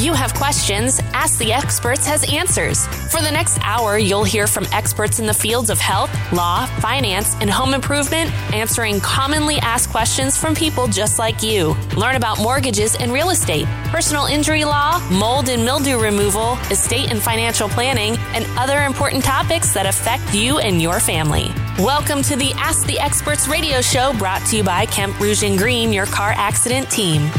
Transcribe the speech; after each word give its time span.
You 0.00 0.14
have 0.14 0.32
questions, 0.32 0.98
Ask 1.12 1.38
the 1.38 1.52
Experts 1.52 2.06
has 2.06 2.24
answers. 2.32 2.86
For 3.12 3.20
the 3.20 3.30
next 3.30 3.58
hour, 3.60 3.98
you'll 3.98 4.24
hear 4.24 4.46
from 4.46 4.64
experts 4.72 5.18
in 5.18 5.26
the 5.26 5.34
fields 5.34 5.68
of 5.68 5.78
health, 5.78 6.10
law, 6.32 6.64
finance, 6.80 7.34
and 7.42 7.50
home 7.50 7.74
improvement, 7.74 8.32
answering 8.54 9.00
commonly 9.00 9.58
asked 9.58 9.90
questions 9.90 10.38
from 10.38 10.54
people 10.54 10.86
just 10.86 11.18
like 11.18 11.42
you. 11.42 11.76
Learn 11.98 12.16
about 12.16 12.40
mortgages 12.40 12.96
and 12.96 13.12
real 13.12 13.28
estate, 13.28 13.66
personal 13.88 14.24
injury 14.24 14.64
law, 14.64 15.06
mold 15.10 15.50
and 15.50 15.66
mildew 15.66 15.98
removal, 15.98 16.54
estate 16.70 17.10
and 17.10 17.20
financial 17.20 17.68
planning, 17.68 18.16
and 18.32 18.46
other 18.58 18.84
important 18.84 19.22
topics 19.22 19.74
that 19.74 19.84
affect 19.84 20.34
you 20.34 20.60
and 20.60 20.80
your 20.80 20.98
family. 20.98 21.52
Welcome 21.78 22.22
to 22.22 22.36
the 22.36 22.52
Ask 22.54 22.86
the 22.86 22.98
Experts 22.98 23.48
radio 23.48 23.82
show 23.82 24.16
brought 24.16 24.46
to 24.46 24.56
you 24.56 24.64
by 24.64 24.86
Kemp 24.86 25.20
Ruge 25.20 25.46
and 25.46 25.58
Green, 25.58 25.92
your 25.92 26.06
car 26.06 26.32
accident 26.34 26.90
team. 26.90 27.30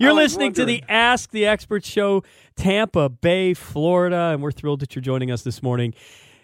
You're 0.00 0.12
listening 0.12 0.52
to 0.54 0.64
the 0.64 0.82
Ask 0.88 1.30
the 1.30 1.46
Experts 1.46 1.88
show, 1.88 2.24
Tampa 2.56 3.08
Bay, 3.08 3.54
Florida, 3.54 4.30
and 4.32 4.42
we're 4.42 4.50
thrilled 4.50 4.80
that 4.80 4.94
you're 4.94 5.02
joining 5.02 5.30
us 5.30 5.42
this 5.42 5.62
morning. 5.62 5.94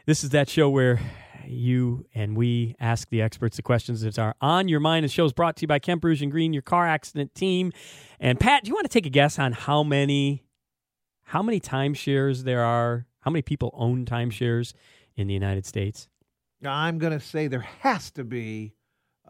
This 0.07 0.23
is 0.23 0.31
that 0.31 0.49
show 0.49 0.71
where 0.71 1.01
you 1.47 2.07
and 2.15 2.37
we 2.37 2.77
ask 2.79 3.09
the 3.09 3.21
experts 3.21 3.57
the 3.57 3.63
questions 3.63 4.03
that 4.03 4.19
are 4.19 4.37
on 4.41 4.69
your 4.69 4.79
mind. 4.79 5.05
The 5.05 5.09
show 5.09 5.25
is 5.25 5.33
brought 5.33 5.57
to 5.57 5.63
you 5.63 5.69
by 5.69 5.81
Kemp 5.81 6.05
Ruge 6.05 6.23
and 6.23 6.31
Green, 6.31 6.53
your 6.53 6.63
car 6.63 6.87
accident 6.87 7.35
team. 7.35 7.73
And 8.21 8.39
Pat, 8.39 8.65
do 8.65 8.69
you 8.69 8.75
want 8.75 8.85
to 8.85 8.93
take 8.93 9.07
a 9.07 9.11
guess 9.11 9.39
on 9.39 9.53
how 9.53 9.83
many 9.83 10.45
how 11.25 11.43
many 11.43 11.61
timeshares 11.61 12.45
there 12.45 12.63
are? 12.65 13.07
How 13.21 13.31
many 13.31 13.43
people 13.43 13.71
own 13.75 14.05
timeshares 14.05 14.75
in 15.17 15.27
the 15.27 15.35
United 15.35 15.67
States? 15.67 16.09
I'm 16.65 16.99
going 16.99 17.19
to 17.19 17.25
say 17.25 17.49
there 17.49 17.61
has 17.81 18.11
to 18.13 18.25
be 18.25 18.75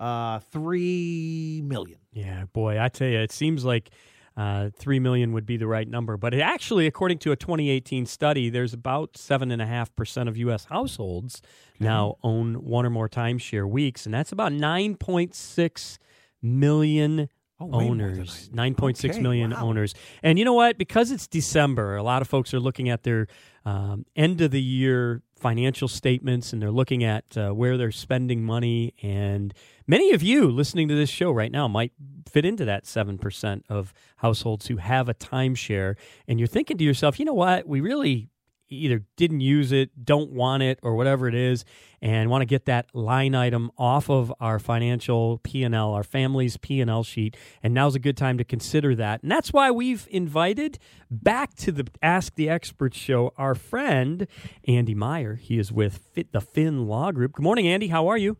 uh, 0.00 0.38
three 0.38 1.62
million. 1.64 1.98
Yeah, 2.12 2.46
boy, 2.52 2.80
I 2.80 2.88
tell 2.88 3.06
you, 3.06 3.18
it 3.18 3.30
seems 3.30 3.64
like 3.64 3.90
uh, 4.36 4.70
three 4.74 4.98
million 4.98 5.32
would 5.32 5.44
be 5.44 5.56
the 5.56 5.66
right 5.66 5.86
number. 5.86 6.16
But 6.16 6.34
it 6.34 6.40
actually, 6.40 6.86
according 6.86 7.18
to 7.18 7.32
a 7.32 7.36
2018 7.36 8.06
study, 8.06 8.48
there's 8.48 8.72
about 8.72 9.16
seven 9.16 9.50
and 9.50 9.60
a 9.60 9.66
half 9.66 9.94
percent 9.94 10.28
of 10.28 10.36
U.S. 10.38 10.64
households 10.64 11.42
okay. 11.76 11.84
now 11.84 12.16
own 12.22 12.54
one 12.54 12.86
or 12.86 12.90
more 12.90 13.08
timeshare 13.08 13.68
weeks, 13.68 14.06
and 14.06 14.14
that's 14.14 14.32
about 14.32 14.52
9.6 14.52 15.98
million 16.42 17.28
Oh, 17.60 17.70
owners, 17.72 18.48
nine 18.52 18.74
point 18.74 18.96
six 18.96 19.16
okay, 19.16 19.22
million 19.22 19.50
wow. 19.50 19.66
owners. 19.66 19.94
And 20.22 20.38
you 20.38 20.44
know 20.44 20.54
what? 20.54 20.78
Because 20.78 21.10
it's 21.10 21.26
December, 21.26 21.96
a 21.96 22.02
lot 22.02 22.22
of 22.22 22.28
folks 22.28 22.54
are 22.54 22.60
looking 22.60 22.88
at 22.88 23.02
their 23.02 23.26
um, 23.64 24.06
end 24.16 24.40
of 24.40 24.50
the 24.50 24.62
year 24.62 25.22
financial 25.36 25.88
statements 25.88 26.52
and 26.52 26.60
they're 26.60 26.70
looking 26.70 27.02
at 27.04 27.36
uh, 27.36 27.50
where 27.50 27.76
they're 27.76 27.90
spending 27.90 28.44
money. 28.44 28.94
And 29.02 29.52
many 29.86 30.12
of 30.12 30.22
you 30.22 30.50
listening 30.50 30.88
to 30.88 30.94
this 30.94 31.10
show 31.10 31.30
right 31.30 31.50
now 31.50 31.66
might 31.68 31.92
fit 32.30 32.44
into 32.44 32.64
that 32.66 32.84
7% 32.84 33.62
of 33.68 33.92
households 34.16 34.66
who 34.68 34.76
have 34.76 35.08
a 35.08 35.14
timeshare. 35.14 35.96
And 36.28 36.38
you're 36.38 36.46
thinking 36.46 36.78
to 36.78 36.84
yourself, 36.84 37.18
you 37.18 37.24
know 37.24 37.34
what? 37.34 37.66
We 37.66 37.80
really 37.80 38.28
either 38.70 39.04
didn't 39.16 39.40
use 39.40 39.72
it, 39.72 40.04
don't 40.04 40.30
want 40.30 40.62
it, 40.62 40.78
or 40.82 40.94
whatever 40.94 41.28
it 41.28 41.34
is, 41.34 41.64
and 42.00 42.30
want 42.30 42.42
to 42.42 42.46
get 42.46 42.64
that 42.66 42.86
line 42.94 43.34
item 43.34 43.70
off 43.76 44.08
of 44.08 44.32
our 44.40 44.58
financial 44.58 45.38
P&L, 45.38 45.92
our 45.92 46.02
family's 46.02 46.56
P&L 46.56 47.02
sheet, 47.02 47.36
and 47.62 47.74
now's 47.74 47.94
a 47.94 47.98
good 47.98 48.16
time 48.16 48.38
to 48.38 48.44
consider 48.44 48.94
that. 48.94 49.22
And 49.22 49.30
that's 49.30 49.52
why 49.52 49.70
we've 49.70 50.06
invited 50.10 50.78
back 51.10 51.54
to 51.56 51.72
the 51.72 51.86
Ask 52.02 52.34
the 52.34 52.48
Experts 52.48 52.96
show 52.96 53.32
our 53.36 53.54
friend 53.54 54.26
Andy 54.66 54.94
Meyer. 54.94 55.34
He 55.34 55.58
is 55.58 55.72
with 55.72 55.98
Fit 55.98 56.32
the 56.32 56.40
Finn 56.40 56.86
Law 56.86 57.12
Group. 57.12 57.32
Good 57.32 57.42
morning, 57.42 57.66
Andy. 57.66 57.88
How 57.88 58.08
are 58.08 58.18
you? 58.18 58.36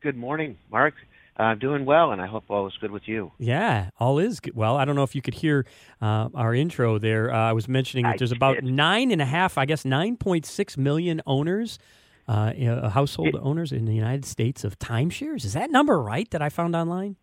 Good 0.00 0.16
morning, 0.16 0.56
Mark. 0.70 0.94
Uh, 1.38 1.54
doing 1.54 1.84
well, 1.84 2.12
and 2.12 2.22
I 2.22 2.26
hope 2.26 2.44
all 2.48 2.66
is 2.66 2.72
good 2.80 2.90
with 2.90 3.06
you. 3.06 3.30
Yeah, 3.36 3.90
all 4.00 4.18
is 4.18 4.40
good. 4.40 4.56
Well, 4.56 4.78
I 4.78 4.86
don't 4.86 4.96
know 4.96 5.02
if 5.02 5.14
you 5.14 5.20
could 5.20 5.34
hear 5.34 5.66
uh, 6.00 6.30
our 6.34 6.54
intro 6.54 6.98
there. 6.98 7.30
Uh, 7.30 7.50
I 7.50 7.52
was 7.52 7.68
mentioning 7.68 8.06
that 8.06 8.16
there's 8.16 8.32
about 8.32 8.62
nine 8.62 9.10
and 9.10 9.20
a 9.20 9.26
half, 9.26 9.58
I 9.58 9.66
guess, 9.66 9.84
nine 9.84 10.16
point 10.16 10.46
six 10.46 10.78
million 10.78 11.20
owners, 11.26 11.78
uh, 12.26 12.52
uh, 12.58 12.88
household 12.88 13.34
it, 13.34 13.40
owners 13.42 13.70
in 13.70 13.84
the 13.84 13.94
United 13.94 14.24
States 14.24 14.64
of 14.64 14.78
timeshares. 14.78 15.44
Is 15.44 15.52
that 15.52 15.70
number 15.70 16.00
right 16.00 16.30
that 16.30 16.40
I 16.40 16.48
found 16.48 16.74
online? 16.74 17.16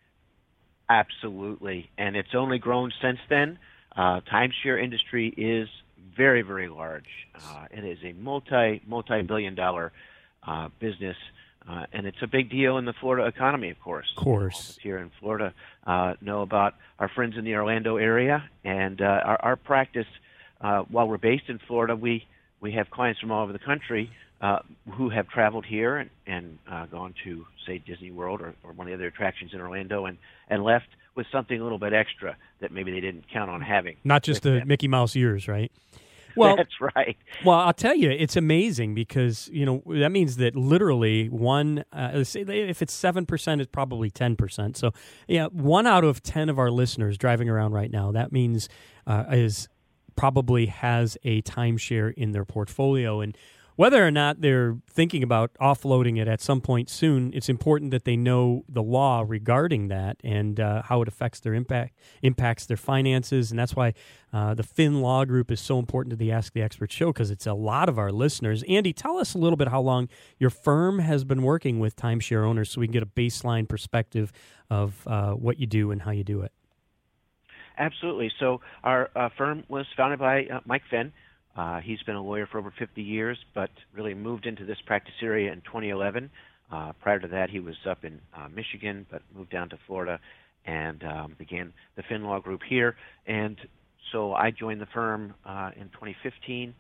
Absolutely, 0.90 1.90
and 1.97 2.16
it's 2.16 2.35
only 2.35 2.59
grown 2.59 2.91
since 3.01 3.19
then. 3.30 3.57
Uh, 3.95 4.22
timeshare 4.31 4.81
industry 4.84 5.30
is 5.30 5.68
very, 6.16 6.44
very 6.44 6.69
large. 6.69 7.09
it 7.72 7.84
is 7.84 7.97
a 8.03 8.13
multi 8.13 8.84
multi 8.85 9.24
billion 9.24 9.56
dollar 9.56 9.91
business. 10.80 11.18
Uh, 11.68 11.85
and 11.94 12.06
it's 12.06 12.22
a 12.22 12.28
big 12.28 12.50
deal 12.50 12.78
in 12.78 12.85
the 12.85 12.94
Florida 12.94 13.25
economy, 13.25 13.69
of 13.69 13.79
course. 13.79 14.12
Of 14.18 14.24
course. 14.24 14.78
Here 14.81 14.97
in 14.97 15.12
Florida, 15.19 15.53
uh, 15.88 16.16
know 16.22 16.41
about 16.41 16.75
our 17.00 17.07
friends 17.07 17.38
in 17.38 17.46
the 17.46 17.56
Orlando 17.56 17.97
area, 17.97 18.50
and 18.63 19.01
uh, 19.01 19.06
our, 19.06 19.41
our 19.41 19.56
practice. 19.56 20.07
Uh, 20.59 20.84
while 20.84 21.07
we're 21.07 21.18
based 21.18 21.47
in 21.47 21.59
Florida, 21.59 21.96
we 21.96 22.25
we 22.59 22.74
have 22.74 22.90
clients 22.90 23.19
from 23.19 23.31
all 23.31 23.44
over 23.44 23.53
the 23.53 23.59
country 23.59 24.09
uh, 24.41 24.59
who 24.91 25.09
have 25.09 25.28
traveled 25.29 25.66
here 25.66 25.97
and, 25.97 26.09
and 26.25 26.57
uh, 26.69 26.85
gone 26.85 27.13
to, 27.24 27.46
say, 27.66 27.78
Disney 27.78 28.12
World 28.12 28.41
or, 28.41 28.53
or 28.63 28.72
one 28.74 28.88
of 28.88 28.91
the 28.91 28.95
other 28.95 29.07
attractions 29.07 29.53
in 29.53 29.62
Orlando, 29.62 30.06
and 30.06 30.18
and 30.50 30.63
left 30.63 30.88
with 31.16 31.28
something 31.31 31.59
a 31.59 31.63
little 31.63 31.80
bit 31.80 31.94
extra 31.94 32.35
that 32.59 32.72
maybe 32.72 32.91
they 32.91 33.00
didn't 33.00 33.25
count 33.31 33.50
on 33.50 33.62
having. 33.62 33.95
Not 34.03 34.24
just 34.24 34.44
the. 34.44 34.66
Mickey 34.66 34.88
Mouse 34.88 35.16
ears, 35.16 35.47
right? 35.47 35.72
Well, 36.38 36.55
that's 36.55 36.81
right. 36.95 37.16
Well, 37.45 37.59
I'll 37.59 37.73
tell 37.73 37.95
you, 37.95 38.09
it's 38.09 38.35
amazing 38.35 38.95
because 38.95 39.49
you 39.53 39.66
know 39.66 39.83
that 39.85 40.11
means 40.11 40.38
that 40.38 40.55
literally 40.55 41.29
one, 41.29 41.85
uh, 41.94 42.23
say 42.23 42.41
if 42.41 42.81
it's 42.81 42.94
seven 42.94 43.25
percent, 43.25 43.61
it's 43.61 43.69
probably 43.71 44.09
ten 44.09 44.35
percent. 44.35 44.75
So, 44.77 44.94
yeah, 45.27 45.45
one 45.47 45.85
out 45.85 46.03
of 46.03 46.23
ten 46.23 46.49
of 46.49 46.57
our 46.57 46.71
listeners 46.71 47.17
driving 47.17 47.49
around 47.49 47.73
right 47.73 47.91
now, 47.91 48.11
that 48.11 48.31
means 48.31 48.67
uh, 49.05 49.25
is 49.31 49.69
probably 50.16 50.67
has 50.67 51.17
a 51.23 51.41
timeshare 51.44 52.13
in 52.16 52.31
their 52.31 52.45
portfolio, 52.45 53.21
and 53.21 53.38
whether 53.75 54.06
or 54.06 54.11
not 54.11 54.41
they're 54.41 54.78
thinking 54.89 55.23
about 55.23 55.53
offloading 55.59 56.19
it 56.19 56.28
at 56.28 56.41
some 56.41 56.61
point 56.61 56.89
soon, 56.89 57.31
it's 57.34 57.50
important 57.50 57.91
that 57.91 58.06
they 58.06 58.16
know 58.16 58.63
the 58.69 58.84
law 58.84 59.23
regarding 59.28 59.88
that 59.88 60.17
and 60.23 60.59
uh, 60.59 60.84
how 60.84 61.01
it 61.01 61.07
affects 61.07 61.39
their 61.39 61.53
impact, 61.53 61.97
impacts 62.22 62.66
their 62.66 62.78
finances, 62.78 63.51
and 63.51 63.59
that's 63.59 63.75
why 63.75 63.94
uh, 64.31 64.53
the 64.53 64.63
Finn 64.63 65.01
Law 65.01 65.25
Group 65.25 65.51
is 65.51 65.59
so 65.59 65.79
important 65.79 66.12
to 66.12 66.16
the 66.16 66.31
Ask 66.31 66.53
the 66.53 66.62
Expert 66.62 66.91
show 66.91 67.07
because 67.07 67.31
it's 67.31 67.47
a 67.47 67.53
lot 67.53 67.89
of 67.89 67.97
our 67.97 68.12
listeners. 68.12 68.63
Andy, 68.67 68.94
tell 68.94 69.17
us 69.17 69.33
a 69.33 69.38
little 69.38 69.57
bit 69.57 69.67
how 69.67 69.81
long 69.81 70.09
your 70.38 70.50
firm 70.50 71.00
has 71.00 71.23
been 71.23 71.44
working 71.44 71.79
with 71.79 71.95
timeshare 71.95 72.45
owners, 72.45 72.69
so 72.69 72.81
we 72.81 72.88
can 72.88 72.94
get 72.94 73.03
a 73.03 73.07
baseline 73.07 73.67
perspective 73.67 74.31
of 74.69 75.07
uh, 75.07 75.31
what 75.31 75.59
you 75.59 75.67
do 75.67 75.91
and 75.91 76.03
how 76.03 76.12
you 76.12 76.23
do 76.23 76.41
it. 76.41 76.51
Absolutely. 77.78 78.31
So 78.39 78.62
our 78.83 79.09
uh, 79.16 79.29
firm 79.38 79.63
was 79.67 79.85
founded 79.97 80.19
by 80.19 80.45
uh, 80.45 80.59
Mike 80.66 80.83
Finn. 80.89 81.12
Uh, 81.56 81.80
he's 81.81 82.02
been 82.03 82.16
a 82.16 82.22
lawyer 82.22 82.47
for 82.47 82.58
over 82.58 82.74
50 82.78 83.02
years, 83.02 83.38
but 83.53 83.69
really 83.94 84.14
moved 84.14 84.46
into 84.46 84.66
this 84.66 84.78
practice 84.86 85.14
area 85.22 85.52
in 85.52 85.62
2011. 85.62 86.30
Uh, 86.72 86.94
prior 87.02 87.19
to 87.19 87.28
that, 87.28 87.50
he 87.50 87.59
was 87.59 87.75
up 87.88 88.03
in 88.03 88.19
uh, 88.36 88.47
Michigan, 88.53 89.06
but 89.12 89.22
moved 89.36 89.52
down 89.52 89.69
to 89.69 89.78
Florida 89.86 90.19
and 90.66 91.03
um, 91.03 91.36
began 91.38 91.74
the 91.96 92.03
Finn 92.09 92.24
Law 92.24 92.40
Group 92.40 92.62
here. 92.68 92.96
And 93.28 93.58
so 94.12 94.34
I 94.34 94.52
joined 94.52 94.81
the 94.81 94.88
firm 94.88 95.34
uh, 95.46 95.72
in 95.75 95.90
2015, 95.90 96.74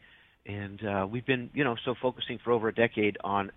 and 0.45 0.85
uh, 0.85 1.07
we've 1.09 1.25
been, 1.25 1.49
you 1.53 1.63
know, 1.63 1.75
so 1.85 1.93
focusing 2.01 2.39
for 2.43 2.51
over 2.51 2.69
a 2.69 2.73
decade 2.73 3.17
on 3.23 3.51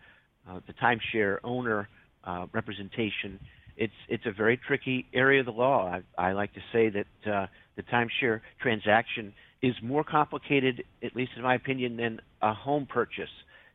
uh, 0.49 0.61
the 0.67 0.75
timeshare 0.75 1.39
owner 1.45 1.89
uh, 2.25 2.47
representation. 2.53 3.41
It's 3.77 3.93
it's 4.09 4.25
a 4.27 4.33
very 4.33 4.57
tricky 4.57 5.07
area 5.13 5.41
of 5.41 5.47
the 5.47 5.53
law. 5.53 6.01
I, 6.19 6.29
I 6.29 6.33
like 6.33 6.55
to 6.55 6.61
say 6.73 6.89
that 6.91 7.31
uh, 7.31 7.47
the 7.77 7.83
timeshare 7.83 8.41
transaction 8.61 9.35
is 9.63 9.75
more 9.83 10.05
complicated, 10.05 10.85
at 11.03 11.17
least 11.17 11.33
in 11.37 11.43
my 11.43 11.55
opinion, 11.55 11.97
than 11.97 12.21
a 12.43 12.53
home 12.53 12.87
purchase, 12.87 13.31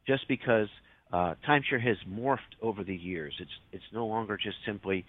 just 0.07 0.27
because 0.27 0.67
uh, 1.11 1.35
timeshare 1.47 1.81
has 1.81 1.97
morphed 2.09 2.55
over 2.61 2.83
the 2.83 2.95
years. 2.95 3.33
It's 3.39 3.51
it's 3.71 3.83
no 3.93 4.05
longer 4.05 4.37
just 4.37 4.57
simply 4.65 5.05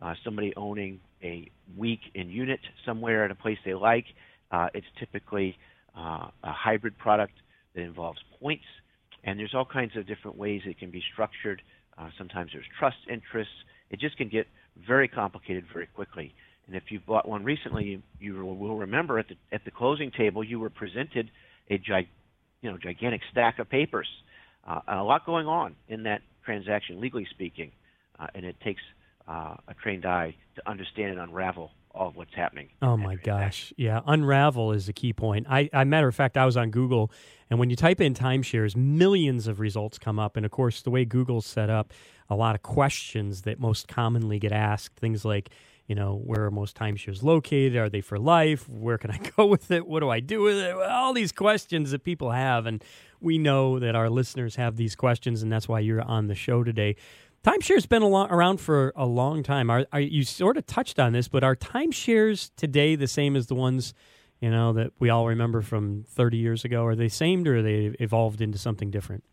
uh, 0.00 0.14
somebody 0.24 0.52
owning 0.56 1.00
a 1.22 1.50
week 1.76 2.00
in 2.14 2.30
unit 2.30 2.60
somewhere 2.86 3.24
at 3.24 3.30
a 3.30 3.34
place 3.34 3.58
they 3.64 3.74
like. 3.74 4.06
Uh, 4.50 4.68
it's 4.74 4.86
typically 4.98 5.56
uh, 5.96 6.28
a 6.42 6.52
hybrid 6.52 6.96
product 6.98 7.34
that 7.74 7.82
involves 7.82 8.18
points, 8.40 8.64
and 9.24 9.38
there's 9.38 9.54
all 9.54 9.64
kinds 9.64 9.96
of 9.96 10.06
different 10.06 10.36
ways 10.36 10.62
it 10.66 10.78
can 10.78 10.90
be 10.90 11.02
structured. 11.12 11.62
Uh, 11.98 12.08
sometimes 12.16 12.50
there's 12.52 12.64
trust 12.78 12.96
interests. 13.10 13.52
It 13.90 14.00
just 14.00 14.16
can 14.16 14.28
get 14.28 14.46
very 14.86 15.08
complicated 15.08 15.64
very 15.72 15.86
quickly. 15.86 16.32
And 16.70 16.76
if 16.76 16.92
you 16.92 17.00
bought 17.00 17.28
one 17.28 17.42
recently, 17.42 17.84
you, 17.84 18.02
you 18.20 18.44
will 18.44 18.76
remember 18.76 19.18
at 19.18 19.26
the 19.26 19.34
at 19.50 19.64
the 19.64 19.72
closing 19.72 20.12
table 20.12 20.44
you 20.44 20.60
were 20.60 20.70
presented 20.70 21.28
a 21.68 21.80
you 22.62 22.70
know 22.70 22.78
gigantic 22.78 23.22
stack 23.32 23.58
of 23.58 23.68
papers, 23.68 24.06
uh, 24.66 24.80
a 24.86 25.02
lot 25.02 25.26
going 25.26 25.48
on 25.48 25.74
in 25.88 26.04
that 26.04 26.22
transaction, 26.44 27.00
legally 27.00 27.26
speaking, 27.30 27.72
uh, 28.20 28.28
and 28.36 28.44
it 28.44 28.54
takes 28.60 28.82
uh, 29.26 29.56
a 29.66 29.74
trained 29.82 30.06
eye 30.06 30.36
to 30.54 30.70
understand 30.70 31.10
and 31.10 31.20
unravel 31.20 31.72
all 31.92 32.06
of 32.06 32.14
what's 32.14 32.34
happening. 32.34 32.68
Oh 32.82 32.96
my 32.96 33.16
gosh, 33.16 33.72
yeah, 33.76 34.00
unravel 34.06 34.70
is 34.70 34.86
the 34.86 34.92
key 34.92 35.12
point. 35.12 35.48
I, 35.50 35.68
I 35.72 35.82
matter 35.82 36.06
of 36.06 36.14
fact, 36.14 36.36
I 36.36 36.44
was 36.44 36.56
on 36.56 36.70
Google, 36.70 37.10
and 37.50 37.58
when 37.58 37.68
you 37.68 37.74
type 37.74 38.00
in 38.00 38.14
timeshares, 38.14 38.76
millions 38.76 39.48
of 39.48 39.58
results 39.58 39.98
come 39.98 40.20
up, 40.20 40.36
and 40.36 40.46
of 40.46 40.52
course, 40.52 40.82
the 40.82 40.90
way 40.90 41.04
Google's 41.04 41.46
set 41.46 41.68
up, 41.68 41.92
a 42.28 42.36
lot 42.36 42.54
of 42.54 42.62
questions 42.62 43.42
that 43.42 43.58
most 43.58 43.88
commonly 43.88 44.38
get 44.38 44.52
asked, 44.52 45.00
things 45.00 45.24
like 45.24 45.50
you 45.90 45.96
know, 45.96 46.22
where 46.24 46.44
are 46.44 46.52
most 46.52 46.76
timeshares 46.76 47.20
located? 47.24 47.76
Are 47.76 47.88
they 47.88 48.00
for 48.00 48.16
life? 48.16 48.68
Where 48.68 48.96
can 48.96 49.10
I 49.10 49.18
go 49.36 49.44
with 49.44 49.72
it? 49.72 49.88
What 49.88 49.98
do 49.98 50.08
I 50.08 50.20
do 50.20 50.40
with 50.40 50.56
it? 50.56 50.72
All 50.72 51.12
these 51.12 51.32
questions 51.32 51.90
that 51.90 52.04
people 52.04 52.30
have. 52.30 52.64
And 52.64 52.84
we 53.20 53.38
know 53.38 53.80
that 53.80 53.96
our 53.96 54.08
listeners 54.08 54.54
have 54.54 54.76
these 54.76 54.94
questions, 54.94 55.42
and 55.42 55.50
that's 55.50 55.68
why 55.68 55.80
you're 55.80 56.00
on 56.00 56.28
the 56.28 56.36
show 56.36 56.62
today. 56.62 56.94
Timeshares 57.42 57.88
been 57.88 58.04
long, 58.04 58.30
around 58.30 58.60
for 58.60 58.92
a 58.94 59.04
long 59.04 59.42
time. 59.42 59.68
Are, 59.68 59.84
are, 59.92 59.98
you 59.98 60.22
sort 60.22 60.56
of 60.56 60.64
touched 60.64 61.00
on 61.00 61.12
this, 61.12 61.26
but 61.26 61.42
are 61.42 61.56
timeshares 61.56 62.52
today 62.56 62.94
the 62.94 63.08
same 63.08 63.34
as 63.34 63.48
the 63.48 63.56
ones 63.56 63.92
you 64.40 64.48
know 64.48 64.72
that 64.74 64.92
we 65.00 65.10
all 65.10 65.26
remember 65.26 65.60
from 65.60 66.04
30 66.08 66.36
years 66.36 66.64
ago? 66.64 66.86
Are 66.86 66.94
they 66.94 67.08
same, 67.08 67.44
or 67.48 67.56
are 67.56 67.62
they 67.62 67.96
evolved 67.98 68.40
into 68.40 68.58
something 68.58 68.92
different? 68.92 69.24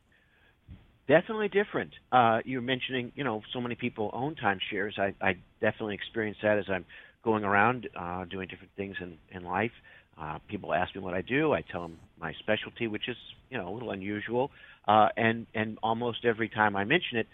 Definitely 1.07 1.47
different. 1.47 1.91
Uh, 2.11 2.39
you're 2.43 2.61
mentioning, 2.61 3.13
you 3.15 3.23
know, 3.23 3.41
so 3.53 3.61
many 3.61 3.75
people 3.75 4.09
own 4.13 4.35
timeshares. 4.35 4.99
I, 4.99 5.13
I 5.25 5.35
definitely 5.61 5.95
experience 5.95 6.37
that 6.43 6.57
as 6.57 6.65
I'm 6.69 6.85
going 7.23 7.43
around 7.45 7.87
uh, 7.97 8.25
doing 8.25 8.47
different 8.49 8.71
things 8.75 8.95
in, 9.01 9.17
in 9.31 9.43
life. 9.43 9.71
Uh, 10.19 10.39
people 10.49 10.73
ask 10.73 10.93
me 10.95 11.01
what 11.01 11.13
I 11.13 11.21
do. 11.21 11.53
I 11.53 11.61
tell 11.61 11.81
them 11.83 11.99
my 12.19 12.33
specialty, 12.39 12.87
which 12.87 13.07
is, 13.07 13.15
you 13.49 13.57
know, 13.57 13.69
a 13.69 13.73
little 13.73 13.91
unusual. 13.91 14.51
Uh, 14.87 15.09
and 15.15 15.45
and 15.53 15.77
almost 15.83 16.25
every 16.25 16.49
time 16.49 16.75
I 16.75 16.83
mention 16.83 17.17
it, 17.19 17.27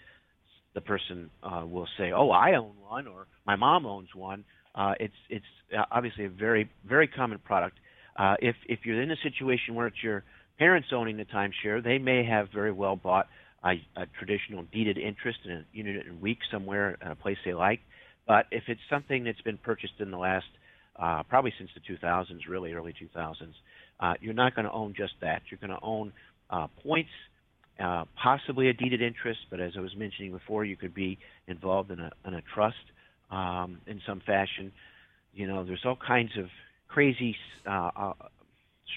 the 0.74 0.80
person 0.80 1.30
uh, 1.42 1.64
will 1.66 1.88
say, 1.98 2.12
"Oh, 2.12 2.30
I 2.30 2.54
own 2.56 2.72
one," 2.88 3.06
or 3.06 3.26
"My 3.46 3.56
mom 3.56 3.86
owns 3.86 4.08
one." 4.14 4.44
Uh, 4.74 4.94
it's 5.00 5.14
it's 5.30 5.44
uh, 5.76 5.84
obviously 5.90 6.24
a 6.26 6.28
very 6.28 6.68
very 6.86 7.06
common 7.08 7.38
product. 7.38 7.76
Uh, 8.16 8.34
if 8.40 8.56
if 8.68 8.80
you're 8.84 9.00
in 9.00 9.10
a 9.10 9.16
situation 9.22 9.74
where 9.74 9.86
it's 9.86 10.02
your 10.02 10.24
parents 10.58 10.88
owning 10.92 11.16
the 11.16 11.24
timeshare, 11.24 11.82
they 11.82 11.98
may 11.98 12.24
have 12.24 12.48
very 12.52 12.72
well 12.72 12.96
bought 12.96 13.26
a, 13.64 13.72
a 13.96 14.06
traditional 14.18 14.64
deeded 14.72 14.98
interest 14.98 15.38
in 15.44 15.52
a 15.52 15.64
unit 15.72 16.06
in 16.06 16.20
week 16.20 16.38
somewhere 16.50 16.96
in 17.02 17.08
a 17.08 17.16
place 17.16 17.38
they 17.44 17.54
like. 17.54 17.80
But 18.26 18.46
if 18.50 18.64
it's 18.68 18.80
something 18.90 19.24
that's 19.24 19.40
been 19.42 19.58
purchased 19.58 19.94
in 20.00 20.10
the 20.10 20.18
last 20.18 20.46
uh, 20.96 21.22
probably 21.24 21.52
since 21.58 21.70
the 21.74 21.94
2000s, 21.94 22.40
really 22.48 22.72
early 22.72 22.92
2000s, 22.92 23.34
uh, 24.00 24.14
you're 24.20 24.34
not 24.34 24.54
going 24.54 24.66
to 24.66 24.72
own 24.72 24.94
just 24.96 25.14
that. 25.20 25.42
You're 25.50 25.58
going 25.58 25.78
to 25.78 25.84
own 25.84 26.12
uh, 26.50 26.68
points 26.82 27.10
uh, 27.82 28.04
possibly 28.22 28.68
a 28.68 28.72
deeded 28.72 29.02
interest, 29.02 29.40
but 29.50 29.60
as 29.60 29.72
I 29.76 29.80
was 29.80 29.94
mentioning 29.96 30.32
before, 30.32 30.64
you 30.64 30.76
could 30.76 30.94
be 30.94 31.18
involved 31.48 31.90
in 31.90 31.98
a, 31.98 32.10
in 32.26 32.34
a 32.34 32.42
trust 32.54 32.76
um, 33.30 33.78
in 33.86 34.00
some 34.06 34.20
fashion. 34.24 34.70
You 35.32 35.48
know, 35.48 35.64
there's 35.64 35.82
all 35.84 35.96
kinds 35.96 36.30
of 36.38 36.46
crazy 36.88 37.34
uh, 37.68 37.90
uh, 37.96 38.12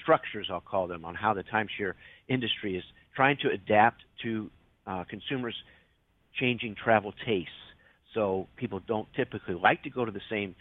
structures, 0.02 0.48
I'll 0.50 0.60
call 0.60 0.86
them, 0.86 1.04
on 1.04 1.16
how 1.16 1.34
the 1.34 1.42
timeshare 1.42 1.94
industry 2.28 2.76
is 2.76 2.84
trying 3.16 3.36
to 3.42 3.50
adapt 3.50 4.02
to 4.22 4.48
uh, 4.88 5.04
consumers' 5.08 5.54
changing 6.40 6.74
travel 6.82 7.12
tastes. 7.24 7.52
So 8.14 8.48
people 8.56 8.80
don't 8.86 9.06
typically 9.14 9.54
like 9.54 9.82
to 9.82 9.90
go 9.90 10.04
to 10.04 10.10
the 10.10 10.20
same 10.30 10.54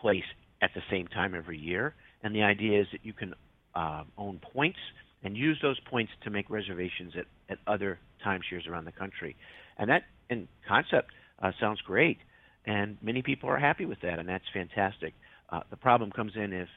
place 0.00 0.24
at 0.60 0.70
the 0.74 0.82
same 0.90 1.06
time 1.08 1.34
every 1.34 1.58
year, 1.58 1.94
and 2.22 2.34
the 2.34 2.42
idea 2.42 2.80
is 2.80 2.86
that 2.92 3.04
you 3.04 3.12
can 3.12 3.34
uh, 3.74 4.04
own 4.16 4.38
points 4.52 4.78
and 5.24 5.36
use 5.36 5.58
those 5.62 5.78
points 5.90 6.12
to 6.24 6.30
make 6.30 6.50
reservations 6.50 7.14
at, 7.16 7.26
at 7.48 7.58
other 7.66 7.98
timeshares 8.24 8.68
around 8.68 8.84
the 8.84 8.92
country. 8.92 9.36
And 9.78 9.88
that 9.90 10.02
in 10.28 10.48
concept 10.68 11.10
uh, 11.42 11.52
sounds 11.58 11.80
great, 11.80 12.18
and 12.66 12.98
many 13.02 13.22
people 13.22 13.48
are 13.48 13.58
happy 13.58 13.86
with 13.86 14.00
that, 14.02 14.18
and 14.18 14.28
that's 14.28 14.44
fantastic. 14.52 15.14
Uh, 15.50 15.60
the 15.70 15.76
problem 15.76 16.10
comes 16.10 16.32
in 16.36 16.52
if, 16.52 16.68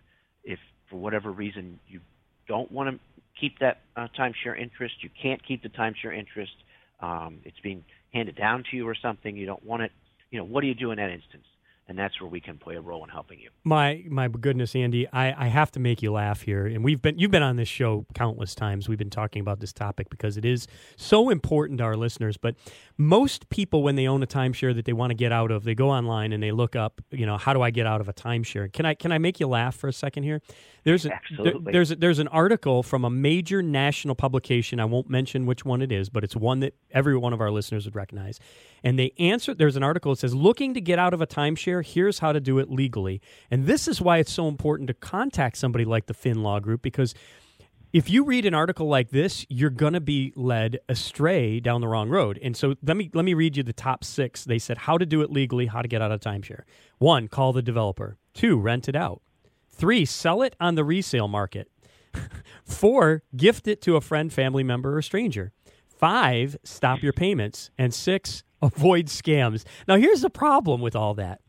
if 0.44 0.60
for 0.90 0.98
whatever 0.98 1.32
reason 1.32 1.80
you 1.88 2.00
don't 2.48 2.72
want 2.72 2.90
to 2.90 3.00
keep 3.40 3.60
that 3.60 3.82
uh, 3.96 4.08
timeshare 4.18 4.60
interest, 4.60 4.96
you 5.02 5.10
can't 5.22 5.46
keep 5.46 5.62
the 5.62 5.70
timeshare 5.70 6.18
interest, 6.18 6.54
um, 7.00 7.40
it's 7.44 7.60
being 7.62 7.84
handed 8.14 8.36
down 8.36 8.64
to 8.72 8.78
you 8.78 8.88
or 8.88 8.96
something, 8.96 9.36
you 9.36 9.46
don't 9.46 9.64
want 9.66 9.84
it. 9.84 9.92
You 10.32 10.40
know, 10.40 10.46
what 10.46 10.62
do 10.62 10.68
you 10.68 10.76
do 10.76 10.92
in 10.92 10.98
that 10.98 11.10
instance? 11.10 11.46
And 11.88 11.98
that's 11.98 12.20
where 12.20 12.30
we 12.30 12.42
can 12.42 12.58
play 12.58 12.76
a 12.76 12.82
role 12.82 13.04
in 13.04 13.10
helping 13.10 13.40
you. 13.40 13.50
My 13.64 14.04
my 14.10 14.28
goodness, 14.28 14.76
Andy, 14.76 15.08
I, 15.14 15.46
I 15.46 15.48
have 15.50 15.72
to 15.74 15.80
make 15.80 16.02
you 16.02 16.12
laugh 16.12 16.42
here, 16.42 16.66
and 16.66 16.84
we've 16.84 17.02
been 17.02 17.20
you've 17.20 17.32
been 17.32 17.44
on 17.44 17.58
this 17.58 17.68
show 17.68 18.06
countless 18.16 18.56
times. 18.56 18.90
We've 18.90 18.98
been 18.98 19.12
talking 19.12 19.40
about 19.40 19.60
this 19.60 19.72
topic 19.72 20.10
because 20.10 20.36
it 20.36 20.46
is 20.46 20.68
so 20.96 21.30
important 21.30 21.78
to 21.80 21.84
our 21.84 21.96
listeners. 21.96 22.38
But 22.38 22.56
most 22.98 23.50
people, 23.50 23.84
when 23.84 23.96
they 23.96 24.08
own 24.08 24.24
a 24.24 24.28
timeshare 24.28 24.74
that 24.74 24.86
they 24.86 24.94
want 24.94 25.12
to 25.12 25.16
get 25.16 25.32
out 25.32 25.52
of, 25.52 25.64
they 25.64 25.76
go 25.76 25.90
online 25.90 26.34
and 26.34 26.42
they 26.42 26.52
look 26.52 26.76
up, 26.76 27.02
you 27.12 27.26
know, 27.26 27.38
how 27.38 27.54
do 27.54 27.62
I 27.62 27.70
get 27.70 27.86
out 27.86 28.02
of 28.02 28.10
a 28.10 28.14
timeshare? 28.14 28.72
Can 28.72 28.86
I 28.86 28.96
can 28.96 29.12
I 29.12 29.20
make 29.20 29.40
you 29.40 29.48
laugh 29.48 29.76
for 29.76 29.88
a 29.88 29.94
second 29.94 30.24
here? 30.24 30.42
There's 30.84 31.06
a, 31.06 31.12
there, 31.42 31.54
there's 31.60 31.92
a, 31.92 31.96
there's 31.96 32.20
an 32.20 32.28
article 32.28 32.84
from 32.84 33.06
a 33.06 33.10
major 33.10 33.62
national 33.62 34.16
publication. 34.16 34.80
I 34.80 34.86
won't 34.86 35.10
mention 35.10 35.46
which 35.46 35.66
one 35.66 35.82
it 35.82 35.92
is, 35.92 36.10
but 36.10 36.24
it's 36.24 36.36
one 36.36 36.60
that 36.60 36.76
every 36.92 37.18
one 37.18 37.34
of 37.34 37.42
our 37.42 37.50
listeners 37.52 37.86
would 37.86 37.96
recognize. 37.96 38.40
And 38.84 39.00
they 39.00 39.12
answer. 39.18 39.56
There's 39.56 39.76
an 39.76 39.84
article 39.84 40.12
that 40.12 40.20
says, 40.20 40.36
"Looking 40.36 40.74
to 40.76 40.82
get 40.82 40.98
out 41.00 41.14
of 41.14 41.22
a 41.22 41.28
timeshare." 41.28 41.75
Here's 41.82 42.20
how 42.20 42.32
to 42.32 42.40
do 42.40 42.60
it 42.60 42.70
legally. 42.70 43.22
And 43.50 43.66
this 43.66 43.88
is 43.88 44.02
why 44.02 44.18
it's 44.18 44.32
so 44.32 44.48
important 44.48 44.88
to 44.88 44.94
contact 44.94 45.58
somebody 45.58 45.86
like 45.86 46.08
the 46.08 46.14
Finn 46.14 46.44
Law 46.44 46.60
Group 46.60 46.82
because 46.82 47.14
if 47.96 48.10
you 48.10 48.26
read 48.26 48.46
an 48.46 48.54
article 48.54 48.90
like 48.90 49.12
this, 49.12 49.46
you're 49.48 49.70
going 49.70 49.94
to 49.94 50.02
be 50.02 50.34
led 50.36 50.80
astray 50.90 51.62
down 51.62 51.80
the 51.80 51.88
wrong 51.88 52.10
road. 52.10 52.38
And 52.44 52.56
so 52.58 52.76
let 52.84 52.98
me 52.98 53.10
let 53.14 53.24
me 53.24 53.34
read 53.34 53.56
you 53.56 53.64
the 53.64 53.72
top 53.72 54.04
6. 54.04 54.44
They 54.44 54.60
said 54.60 54.80
how 54.80 54.98
to 54.98 55.06
do 55.06 55.22
it 55.22 55.32
legally, 55.32 55.68
how 55.68 55.82
to 55.82 55.88
get 55.88 56.02
out 56.02 56.12
of 56.12 56.20
timeshare. 56.20 56.64
1, 56.98 57.30
call 57.30 57.54
the 57.54 57.62
developer. 57.62 58.18
2, 58.34 58.60
rent 58.60 58.90
it 58.90 58.98
out. 58.98 59.22
3, 59.70 60.04
sell 60.04 60.42
it 60.42 60.58
on 60.60 60.76
the 60.76 60.84
resale 60.84 61.30
market. 61.30 61.72
4, 62.66 63.24
gift 63.38 63.66
it 63.66 63.82
to 63.84 63.96
a 63.96 64.02
friend, 64.02 64.34
family 64.34 64.64
member 64.64 64.98
or 64.98 65.02
stranger. 65.02 65.54
5, 65.88 66.58
stop 66.66 67.02
your 67.02 67.14
payments. 67.14 67.72
And 67.78 67.94
6, 67.94 68.44
avoid 68.62 69.06
scams. 69.06 69.64
Now 69.88 69.96
here's 69.96 70.22
the 70.22 70.30
problem 70.30 70.82
with 70.82 70.98
all 70.98 71.14
that. 71.14 71.40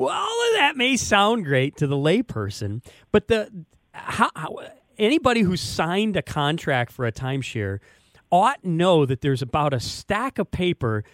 Well, 0.00 0.16
all 0.16 0.48
of 0.48 0.56
that 0.56 0.78
may 0.78 0.96
sound 0.96 1.44
great 1.44 1.76
to 1.76 1.86
the 1.86 1.94
layperson, 1.94 2.82
but 3.12 3.28
the 3.28 3.50
how, 3.92 4.30
how, 4.34 4.56
anybody 4.96 5.42
who 5.42 5.58
signed 5.58 6.16
a 6.16 6.22
contract 6.22 6.90
for 6.90 7.04
a 7.04 7.12
timeshare 7.12 7.80
ought 8.32 8.62
to 8.62 8.68
know 8.70 9.04
that 9.04 9.20
there's 9.20 9.42
about 9.42 9.74
a 9.74 9.80
stack 9.80 10.38
of 10.38 10.50
paper 10.50 11.04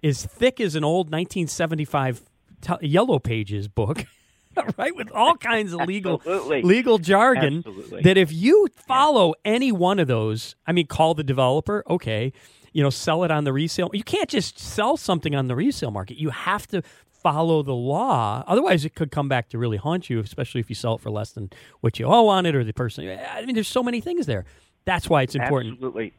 as 0.00 0.24
thick 0.24 0.60
as 0.60 0.76
an 0.76 0.84
old 0.84 1.06
1975 1.06 2.22
t- 2.60 2.72
Yellow 2.82 3.18
Pages 3.18 3.66
book. 3.66 4.04
right 4.78 4.94
with 4.94 5.10
all 5.10 5.36
kinds 5.36 5.74
of 5.74 5.80
legal 5.80 6.22
legal 6.62 6.96
jargon 6.96 7.58
Absolutely. 7.58 8.00
that 8.02 8.16
if 8.16 8.32
you 8.32 8.68
follow 8.86 9.34
yeah. 9.44 9.52
any 9.52 9.70
one 9.70 9.98
of 9.98 10.08
those 10.08 10.56
i 10.66 10.72
mean 10.72 10.86
call 10.86 11.12
the 11.12 11.22
developer 11.22 11.84
okay 11.90 12.32
you 12.72 12.82
know 12.82 12.88
sell 12.88 13.22
it 13.22 13.30
on 13.30 13.44
the 13.44 13.52
resale 13.52 13.90
you 13.92 14.02
can't 14.02 14.30
just 14.30 14.58
sell 14.58 14.96
something 14.96 15.34
on 15.34 15.46
the 15.46 15.54
resale 15.54 15.90
market 15.90 16.16
you 16.16 16.30
have 16.30 16.66
to 16.66 16.82
follow 17.26 17.60
the 17.64 17.74
law. 17.74 18.44
Otherwise, 18.46 18.84
it 18.84 18.94
could 18.94 19.10
come 19.10 19.28
back 19.28 19.48
to 19.48 19.58
really 19.58 19.76
haunt 19.76 20.08
you, 20.08 20.20
especially 20.20 20.60
if 20.60 20.68
you 20.68 20.76
sell 20.76 20.94
it 20.94 21.00
for 21.00 21.10
less 21.10 21.32
than 21.32 21.50
what 21.80 21.98
you 21.98 22.06
owe 22.06 22.28
on 22.28 22.46
it 22.46 22.54
or 22.54 22.62
the 22.62 22.72
person. 22.72 23.08
I 23.08 23.44
mean, 23.44 23.56
there's 23.56 23.66
so 23.66 23.82
many 23.82 24.00
things 24.00 24.26
there. 24.26 24.44
That's 24.84 25.10
why 25.10 25.22
it's 25.22 25.34
important. 25.34 25.74
Absolutely. 25.74 26.12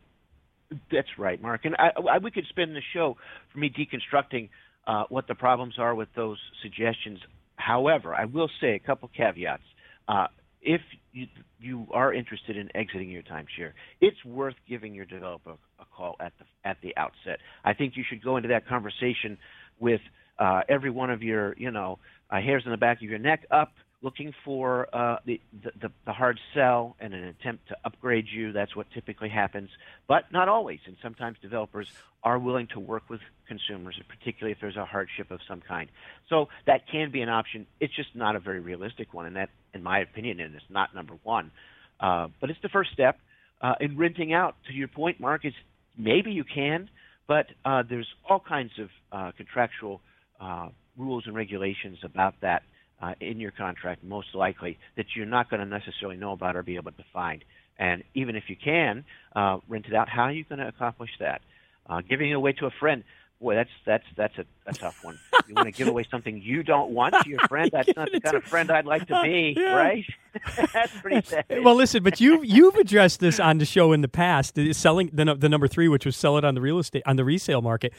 That's 0.92 1.08
right, 1.18 1.42
Mark. 1.42 1.64
And 1.64 1.78
I, 1.80 1.92
I, 2.12 2.18
we 2.18 2.30
could 2.30 2.46
spend 2.50 2.76
the 2.76 2.82
show 2.94 3.16
for 3.54 3.60
me 3.60 3.70
deconstructing 3.70 4.50
uh, 4.86 5.06
what 5.08 5.28
the 5.28 5.36
problems 5.36 5.76
are 5.80 5.96
with 5.96 6.10
those 6.14 6.40
suggestions. 6.62 7.20
However, 7.56 8.14
I 8.14 8.26
will 8.26 8.50
say 8.60 8.76
a 8.76 8.80
couple 8.80 9.10
caveats. 9.16 9.64
Uh, 10.10 10.28
if 10.62 10.82
you, 11.14 11.28
you 11.62 11.88
are 11.92 12.14
interested 12.14 12.58
in 12.58 12.70
exiting 12.76 13.10
your 13.10 13.24
timeshare, 13.24 13.72
it's 14.02 14.26
worth 14.26 14.56
giving 14.68 14.94
your 14.94 15.06
developer 15.06 15.56
a 15.80 15.86
call 15.86 16.18
at 16.20 16.34
the 16.38 16.46
at 16.70 16.78
the 16.82 16.98
outset. 16.98 17.40
I 17.64 17.74
think 17.74 17.96
you 17.96 18.04
should 18.08 18.22
go 18.22 18.36
into 18.36 18.50
that 18.50 18.68
conversation 18.68 19.38
with 19.80 20.02
uh, 20.40 20.62
every 20.68 20.90
one 20.90 21.10
of 21.10 21.24
your, 21.24 21.56
you 21.58 21.72
know, 21.72 22.00
uh, 22.30 22.40
hairs 22.42 22.64
in 22.66 22.72
the 22.72 22.78
back 22.78 22.98
of 22.98 23.04
your 23.04 23.20
neck 23.20 23.46
up, 23.52 23.72
looking 24.02 24.34
for 24.46 24.88
uh, 24.94 25.18
the, 25.26 25.42
the, 25.64 25.90
the 26.06 26.14
hard 26.14 26.40
sell 26.54 26.96
and 27.00 27.14
an 27.14 27.24
attempt 27.24 27.68
to 27.70 27.78
upgrade 27.84 28.28
you. 28.32 28.52
That's 28.52 28.76
what 28.76 28.86
typically 28.92 29.30
happens, 29.30 29.70
but 30.08 30.32
not 30.32 30.48
always. 30.48 30.80
And 30.86 30.96
sometimes 31.02 31.38
developers 31.42 31.88
are 32.24 32.38
willing 32.38 32.68
to 32.68 32.80
work 32.80 33.10
with 33.10 33.22
consumers, 33.48 34.00
particularly 34.08 34.52
if 34.52 34.60
there's 34.62 34.76
a 34.76 34.86
hardship 34.86 35.32
of 35.32 35.40
some 35.48 35.62
kind. 35.62 35.90
So 36.30 36.50
that 36.68 36.88
can 36.88 37.10
be 37.12 37.22
an 37.22 37.30
option. 37.30 37.66
It's 37.80 37.96
just 37.96 38.16
not 38.16 38.36
a 38.36 38.40
very 38.40 38.60
realistic 38.60 39.14
one, 39.14 39.26
and 39.26 39.36
that, 39.36 39.50
in 39.74 39.82
my 39.82 40.00
opinion, 40.00 40.40
and 40.42 40.54
it's 40.54 40.70
not 40.70 40.94
number 40.94 41.16
one. 41.24 41.52
Uh, 42.00 42.28
but 42.40 42.52
it's 42.52 42.62
the 42.62 42.70
first 42.70 42.92
step. 42.92 43.20
Uh, 43.60 43.74
in 43.80 43.98
renting 43.98 44.32
out, 44.32 44.56
to 44.68 44.74
your 44.74 44.88
point, 44.88 45.20
Mark, 45.20 45.44
is 45.44 45.54
maybe 45.98 46.32
you 46.32 46.44
can, 46.44 46.90
but 47.28 47.48
uh, 47.66 47.82
there's 47.90 48.08
all 48.30 48.40
kinds 48.40 48.72
of 48.78 48.90
uh, 49.12 49.32
contractual 49.36 50.02
uh, 50.40 50.70
rules 50.98 51.24
and 51.26 51.36
regulations 51.36 51.98
about 52.04 52.36
that 52.42 52.64
uh, 53.02 53.14
in 53.20 53.40
your 53.40 53.52
contract, 53.52 54.04
most 54.04 54.34
likely, 54.34 54.78
that 54.96 55.06
you're 55.16 55.26
not 55.26 55.50
going 55.50 55.60
to 55.60 55.66
necessarily 55.66 56.18
know 56.18 56.32
about 56.32 56.56
or 56.56 56.64
be 56.64 56.76
able 56.76 56.92
to 56.92 57.06
find. 57.14 57.44
And 57.78 58.04
even 58.16 58.36
if 58.36 58.46
you 58.48 58.56
can 58.56 59.06
uh, 59.36 59.60
rent 59.70 59.86
it 59.88 59.94
out, 59.94 60.10
how 60.10 60.24
are 60.24 60.32
you 60.32 60.44
going 60.44 60.60
to 60.60 60.68
accomplish 60.68 61.12
that? 61.20 61.42
Uh, 61.88 62.02
giving 62.02 62.32
it 62.32 62.34
away 62.34 62.54
to 62.54 62.66
a 62.66 62.72
friend, 62.80 63.04
boy, 63.40 63.56
that's 63.56 63.70
that's 63.86 64.06
that's 64.16 64.38
a, 64.38 64.46
a 64.66 64.74
tough 64.74 65.04
one. 65.04 65.18
You 65.48 65.56
want 65.56 65.68
to 65.68 65.72
give 65.72 65.88
away 65.88 66.06
something 66.10 66.42
you 66.42 66.64
don't 66.64 66.92
want 66.92 67.16
to 67.22 67.30
your 67.30 67.40
friend? 67.48 67.70
That's 67.72 67.96
not 67.96 68.12
the 68.12 68.20
kind 68.20 68.36
of 68.36 68.44
friend 68.44 68.72
I'd 68.72 68.86
like 68.86 69.08
to 69.08 69.22
be, 69.24 69.56
yeah. 69.58 69.76
right? 69.76 70.06
that's 70.74 70.96
pretty 71.00 71.28
sad. 71.28 71.46
Well, 71.64 71.76
listen, 71.76 72.04
but 72.04 72.20
you've 72.20 72.46
you've 72.46 72.76
addressed 72.76 73.20
this 73.20 73.40
on 73.40 73.58
the 73.58 73.66
show 73.66 73.94
in 73.94 74.02
the 74.02 74.08
past. 74.08 74.58
Selling 74.74 75.10
the 75.14 75.36
the 75.36 75.50
number 75.50 75.68
three, 75.68 75.88
which 75.88 76.06
was 76.06 76.16
sell 76.16 76.38
it 76.38 76.46
on 76.46 76.56
the 76.56 76.62
real 76.62 76.80
estate 76.80 77.04
on 77.06 77.16
the 77.16 77.26
resale 77.26 77.62
market. 77.62 77.94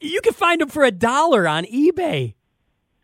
You 0.00 0.20
can 0.20 0.32
find 0.32 0.60
them 0.60 0.68
for 0.68 0.84
a 0.84 0.90
dollar 0.90 1.46
on 1.46 1.64
eBay. 1.64 2.34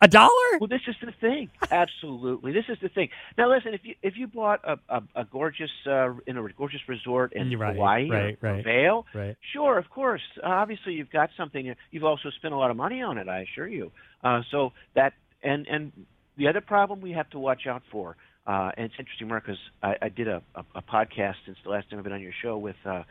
A 0.03 0.09
dollar? 0.09 0.31
Well, 0.61 0.69
this 0.69 0.83
is 0.87 0.95
the 1.03 1.13
thing. 1.21 1.49
Absolutely, 1.71 2.53
this 2.53 2.67
is 2.69 2.77
the 2.83 2.91
thing. 2.91 3.09
Now, 3.39 3.49
listen. 3.51 3.73
If 3.73 3.81
you 3.85 3.95
if 4.03 4.15
you 4.17 4.27
bought 4.27 4.61
a 4.65 4.79
a, 4.95 5.03
a 5.23 5.25
gorgeous 5.25 5.71
uh, 5.87 6.13
in 6.27 6.37
a 6.37 6.47
gorgeous 6.57 6.81
resort 6.87 7.33
in 7.33 7.57
Right, 7.59 7.75
Hawaii 7.75 8.11
right, 8.11 8.39
right. 8.43 8.63
Vail, 8.65 9.07
Right. 9.15 9.37
sure, 9.55 9.79
of 9.79 9.89
course. 9.89 10.21
Uh, 10.43 10.49
obviously, 10.49 10.93
you've 10.95 11.11
got 11.11 11.31
something. 11.37 11.75
You've 11.91 12.05
also 12.05 12.29
spent 12.31 12.53
a 12.53 12.59
lot 12.59 12.71
of 12.71 12.77
money 12.77 13.01
on 13.01 13.17
it. 13.17 13.27
I 13.29 13.41
assure 13.41 13.67
you. 13.69 13.91
Uh, 14.23 14.43
so 14.51 14.73
that 14.95 15.15
and 15.43 15.67
and 15.67 15.93
the 16.37 16.49
other 16.49 16.61
problem 16.61 17.01
we 17.01 17.13
have 17.13 17.31
to 17.31 17.39
watch 17.39 17.67
out 17.67 17.83
for. 17.91 18.17
Uh, 18.47 18.71
and 18.77 18.85
it's 18.87 18.95
interesting, 18.99 19.29
Mark, 19.29 19.45
because 19.47 19.59
I, 19.83 19.95
I 20.03 20.09
did 20.11 20.29
a, 20.29 20.41
a, 20.55 20.65
a 20.77 20.83
podcast 20.83 21.35
since 21.47 21.57
the 21.65 21.71
last 21.71 21.89
time 21.91 21.99
I've 21.99 22.05
been 22.05 22.13
on 22.13 22.21
your 22.23 22.35
show 22.43 22.59
with 22.59 22.77
uh, 22.85 23.03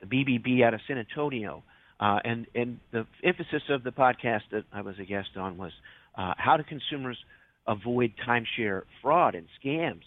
the 0.00 0.06
BBB 0.06 0.62
out 0.62 0.72
of 0.74 0.80
San 0.86 0.98
Antonio. 0.98 1.64
Uh, 1.98 2.18
and, 2.24 2.46
and 2.54 2.78
the 2.92 3.06
emphasis 3.24 3.62
of 3.70 3.82
the 3.82 3.90
podcast 3.90 4.42
that 4.52 4.64
I 4.72 4.82
was 4.82 4.96
a 5.00 5.04
guest 5.04 5.30
on 5.36 5.56
was 5.56 5.72
uh, 6.16 6.34
how 6.36 6.56
do 6.56 6.62
consumers 6.62 7.18
avoid 7.66 8.12
timeshare 8.26 8.82
fraud 9.02 9.34
and 9.34 9.46
scams? 9.62 10.02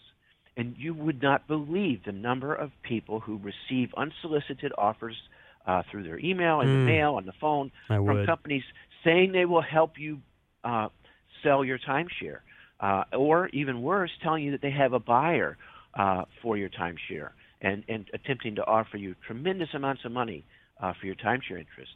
And 0.56 0.76
you 0.78 0.94
would 0.94 1.22
not 1.22 1.48
believe 1.48 2.04
the 2.04 2.12
number 2.12 2.54
of 2.54 2.72
people 2.82 3.20
who 3.20 3.40
receive 3.40 3.90
unsolicited 3.96 4.72
offers 4.78 5.16
uh, 5.68 5.84
through 5.92 6.04
their 6.04 6.20
email, 6.20 6.62
in 6.62 6.68
the 6.70 6.78
Mm. 6.78 6.86
mail, 6.86 7.14
on 7.16 7.26
the 7.26 7.34
phone 7.40 7.72
I 7.90 8.00
from 8.00 8.18
would. 8.18 8.26
companies 8.26 8.64
saying 9.04 9.32
they 9.32 9.46
will 9.46 9.62
help 9.62 10.00
you 10.00 10.20
uh, 10.64 10.90
sell 11.44 11.64
your 11.64 11.78
timeshare, 11.78 12.40
uh, 12.80 13.04
or 13.14 13.50
even 13.50 13.82
worse, 13.82 14.12
telling 14.24 14.44
you 14.44 14.52
that 14.52 14.62
they 14.62 14.72
have 14.72 14.94
a 14.94 15.00
buyer 15.00 15.58
uh, 15.94 16.24
for 16.42 16.58
your 16.58 16.70
timeshare 16.70 17.32
and, 17.62 17.84
and 17.88 18.10
attempting 18.14 18.56
to 18.56 18.66
offer 18.66 18.98
you 18.98 19.16
tremendous 19.26 19.70
amounts 19.74 20.06
of 20.06 20.12
money 20.12 20.44
uh, 20.82 20.94
for 21.00 21.06
your 21.06 21.16
timeshare 21.16 21.60
interest. 21.60 21.94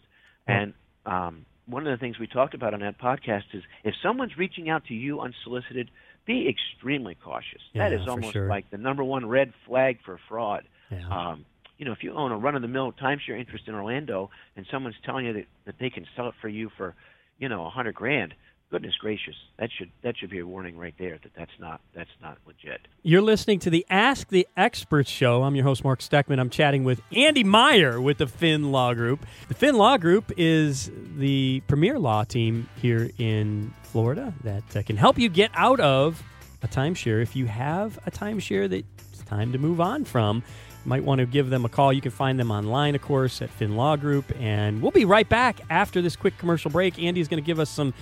And 0.48 0.74
um, 1.06 1.46
one 1.66 1.86
of 1.88 1.92
the 1.92 2.02
things 2.02 2.20
we 2.20 2.28
talked 2.28 2.54
about 2.54 2.74
on 2.74 2.80
that 2.82 3.00
podcast 3.00 3.44
is 3.54 3.64
if 3.84 3.94
someone's 4.04 4.38
reaching 4.38 4.70
out 4.70 4.86
to 4.86 4.94
you 4.94 5.22
unsolicited, 5.22 5.90
be 6.26 6.48
extremely 6.50 7.16
cautious. 7.16 7.62
that 7.76 7.92
Yeah, 7.92 8.00
is 8.00 8.06
for 8.06 8.12
almost 8.12 8.34
sure. 8.34 8.48
like 8.48 8.70
the 8.72 8.78
number 8.78 9.04
one 9.04 9.26
red 9.28 9.54
flag 9.66 10.00
for 10.06 10.20
fraud. 10.28 10.64
Yeah. 10.92 11.08
Um, 11.10 11.46
you 11.78 11.86
know, 11.86 11.94
if 11.94 12.04
you 12.04 12.14
own 12.14 12.32
a 12.32 12.38
run-of-the-mill 12.38 12.94
timeshare 12.94 13.40
interest 13.40 13.68
in 13.68 13.74
Orlando, 13.74 14.30
and 14.56 14.68
someone's 14.70 14.98
telling 15.04 15.26
you 15.26 15.34
that, 15.34 15.46
that 15.66 15.76
they 15.80 15.90
can 15.90 16.06
sell 16.16 16.28
it 16.28 16.36
for 16.40 16.48
you 16.48 16.70
for, 16.78 16.94
you 17.40 17.50
know, 17.50 17.66
a 17.66 17.70
hundred 17.72 17.96
grand, 17.96 18.36
goodness 18.72 18.96
gracious, 18.96 19.36
that 19.60 19.70
should 19.78 19.92
that 20.02 20.18
should 20.18 20.30
be 20.30 20.40
a 20.40 20.48
warning 20.48 20.78
right 20.78 20.96
there 20.98 21.20
that 21.22 21.34
that's 21.36 21.52
not 21.60 21.82
that's 21.94 22.10
not 22.22 22.38
legit. 22.48 22.80
You're 23.04 23.22
listening 23.22 23.60
to 23.60 23.70
the 23.70 23.86
Ask 23.90 24.30
the 24.30 24.48
Experts 24.56 25.10
show. 25.10 25.44
I'm 25.44 25.56
your 25.56 25.66
host, 25.66 25.84
Mark 25.84 26.00
Steckman. 26.00 26.40
I'm 26.40 26.50
chatting 26.50 26.84
with 26.84 27.02
Andy 27.12 27.44
Meyer 27.44 28.00
with 28.00 28.18
the 28.18 28.28
Finn 28.28 28.72
Law 28.72 28.94
Group. 28.94 29.26
The 29.50 29.54
Finn 29.54 29.76
Law 29.76 29.98
Group 29.98 30.32
is 30.38 30.90
the 31.18 31.62
premier 31.68 32.00
law 32.00 32.24
team 32.24 32.70
here 32.82 33.12
in 33.18 33.74
Florida 33.84 34.34
that 34.44 34.76
uh, 34.76 34.82
can 34.84 34.96
help 34.96 35.20
you 35.20 35.28
get 35.28 35.52
out 35.54 35.82
of 35.82 36.24
a 36.64 36.68
timeshare. 36.68 37.22
If 37.22 37.36
you 37.36 37.48
have 37.48 38.00
a 38.06 38.12
timeshare 38.12 38.70
that 38.70 38.86
it's 39.10 39.24
time 39.24 39.52
to 39.52 39.58
move 39.58 39.82
on 39.82 40.06
from, 40.06 40.38
you 40.38 40.90
might 40.90 41.04
want 41.04 41.20
to 41.20 41.26
give 41.26 41.50
them 41.50 41.66
a 41.66 41.70
call. 41.70 41.92
You 41.92 42.02
can 42.02 42.12
find 42.12 42.40
them 42.40 42.52
online, 42.52 42.96
of 42.96 43.02
course, 43.02 43.42
at 43.42 43.50
Finn 43.50 43.76
Law 43.76 43.98
Group. 43.98 44.32
And 44.40 44.82
we'll 44.82 44.92
be 44.92 45.06
right 45.06 45.28
back 45.28 45.60
after 45.70 46.02
this 46.02 46.16
quick 46.16 46.38
commercial 46.38 46.72
break. 46.72 47.00
Andy's 47.00 47.28
going 47.28 47.42
to 47.42 47.46
give 47.46 47.60
us 47.60 47.70
some 47.70 47.94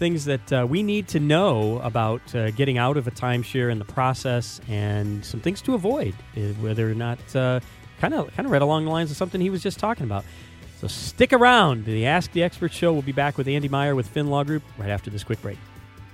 things 0.00 0.24
that 0.24 0.52
uh, 0.52 0.66
we 0.68 0.82
need 0.82 1.06
to 1.08 1.20
know 1.20 1.78
about 1.84 2.34
uh, 2.34 2.50
getting 2.52 2.78
out 2.78 2.96
of 2.96 3.06
a 3.06 3.10
timeshare 3.10 3.70
and 3.70 3.80
the 3.80 3.84
process, 3.84 4.60
and 4.66 5.24
some 5.24 5.40
things 5.40 5.60
to 5.62 5.74
avoid, 5.74 6.14
uh, 6.36 6.40
whether 6.60 6.90
or 6.90 6.94
not 6.94 7.18
kind 7.28 8.14
of 8.14 8.34
kind 8.34 8.46
of 8.46 8.50
read 8.50 8.62
along 8.62 8.86
the 8.86 8.90
lines 8.90 9.10
of 9.10 9.16
something 9.16 9.40
he 9.40 9.50
was 9.50 9.62
just 9.62 9.78
talking 9.78 10.04
about. 10.04 10.24
So 10.80 10.88
stick 10.88 11.34
around. 11.34 11.84
The 11.84 12.06
Ask 12.06 12.32
the 12.32 12.42
Expert 12.42 12.72
show. 12.72 12.92
We'll 12.94 13.02
be 13.02 13.12
back 13.12 13.36
with 13.36 13.46
Andy 13.46 13.68
Meyer 13.68 13.94
with 13.94 14.08
Finn 14.08 14.28
Law 14.30 14.42
Group 14.42 14.62
right 14.78 14.88
after 14.88 15.10
this 15.10 15.22
quick 15.22 15.40
break. 15.42 15.58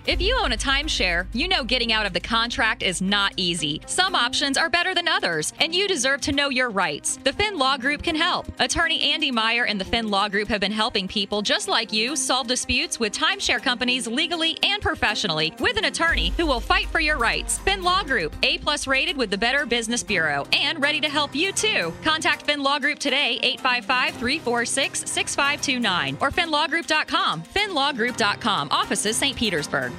If 0.06 0.22
you 0.22 0.38
own 0.40 0.52
a 0.52 0.56
timeshare, 0.56 1.26
you 1.32 1.48
know 1.48 1.64
getting 1.64 1.92
out 1.92 2.06
of 2.06 2.12
the 2.12 2.20
contract 2.20 2.84
is 2.84 3.02
not 3.02 3.32
easy. 3.36 3.80
Some 3.86 4.14
options 4.14 4.56
are 4.56 4.70
better 4.70 4.94
than 4.94 5.08
others, 5.08 5.52
and 5.58 5.74
you 5.74 5.88
deserve 5.88 6.20
to 6.22 6.32
know 6.32 6.48
your 6.48 6.70
rights. 6.70 7.18
The 7.24 7.32
Finn 7.32 7.58
Law 7.58 7.76
Group 7.76 8.04
can 8.04 8.14
help. 8.14 8.46
Attorney 8.60 9.00
Andy 9.00 9.32
Meyer 9.32 9.64
and 9.64 9.80
the 9.80 9.84
Finn 9.84 10.08
Law 10.08 10.28
Group 10.28 10.46
have 10.46 10.60
been 10.60 10.70
helping 10.70 11.08
people 11.08 11.42
just 11.42 11.66
like 11.66 11.92
you 11.92 12.14
solve 12.14 12.46
disputes 12.46 13.00
with 13.00 13.14
timeshare 13.14 13.60
companies 13.60 14.06
legally 14.06 14.56
and 14.62 14.80
professionally 14.80 15.52
with 15.58 15.76
an 15.76 15.86
attorney 15.86 16.32
who 16.36 16.46
will 16.46 16.60
fight 16.60 16.86
for 16.86 17.00
your 17.00 17.18
rights. 17.18 17.58
Finn 17.58 17.82
Law 17.82 18.04
Group, 18.04 18.36
A 18.44 18.58
plus 18.58 18.86
rated 18.86 19.16
with 19.16 19.30
the 19.30 19.38
Better 19.38 19.66
Business 19.66 20.04
Bureau, 20.04 20.46
and 20.52 20.80
ready 20.80 21.00
to 21.00 21.08
help 21.08 21.34
you 21.34 21.50
too. 21.50 21.92
Contact 22.04 22.42
Finn 22.42 22.62
Law 22.62 22.78
Group 22.78 23.00
today, 23.00 23.40
855 23.42 24.14
346 24.14 25.10
6529 25.10 26.18
or 26.20 26.30
finnlawgroup.com. 26.30 27.42
Finnlawgroup.com. 27.42 28.68
Offices 28.70 29.16
St. 29.16 29.36
Petersburg. 29.36 29.95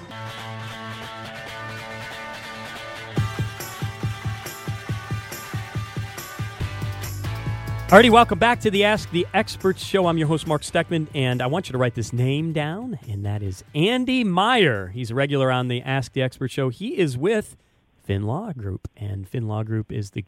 Alrighty, 7.87 8.09
welcome 8.09 8.37
back 8.37 8.59
to 8.59 8.69
the 8.69 8.83
Ask 8.83 9.09
the 9.11 9.25
Experts 9.33 9.81
show. 9.81 10.07
I'm 10.07 10.17
your 10.17 10.27
host, 10.27 10.45
Mark 10.45 10.61
Steckman, 10.61 11.07
and 11.15 11.41
I 11.41 11.47
want 11.47 11.69
you 11.69 11.71
to 11.71 11.77
write 11.77 11.95
this 11.95 12.11
name 12.11 12.51
down, 12.51 12.99
and 13.07 13.25
that 13.25 13.41
is 13.41 13.63
Andy 13.73 14.25
Meyer. 14.25 14.87
He's 14.89 15.09
a 15.09 15.15
regular 15.15 15.49
on 15.49 15.69
the 15.69 15.81
Ask 15.83 16.11
the 16.11 16.21
Expert 16.21 16.51
show. 16.51 16.67
He 16.67 16.97
is 16.97 17.17
with 17.17 17.55
Finn 18.03 18.23
Law 18.23 18.51
Group, 18.51 18.89
and 18.97 19.25
Finn 19.25 19.47
Law 19.47 19.63
Group 19.63 19.89
is 19.89 20.09
the 20.09 20.25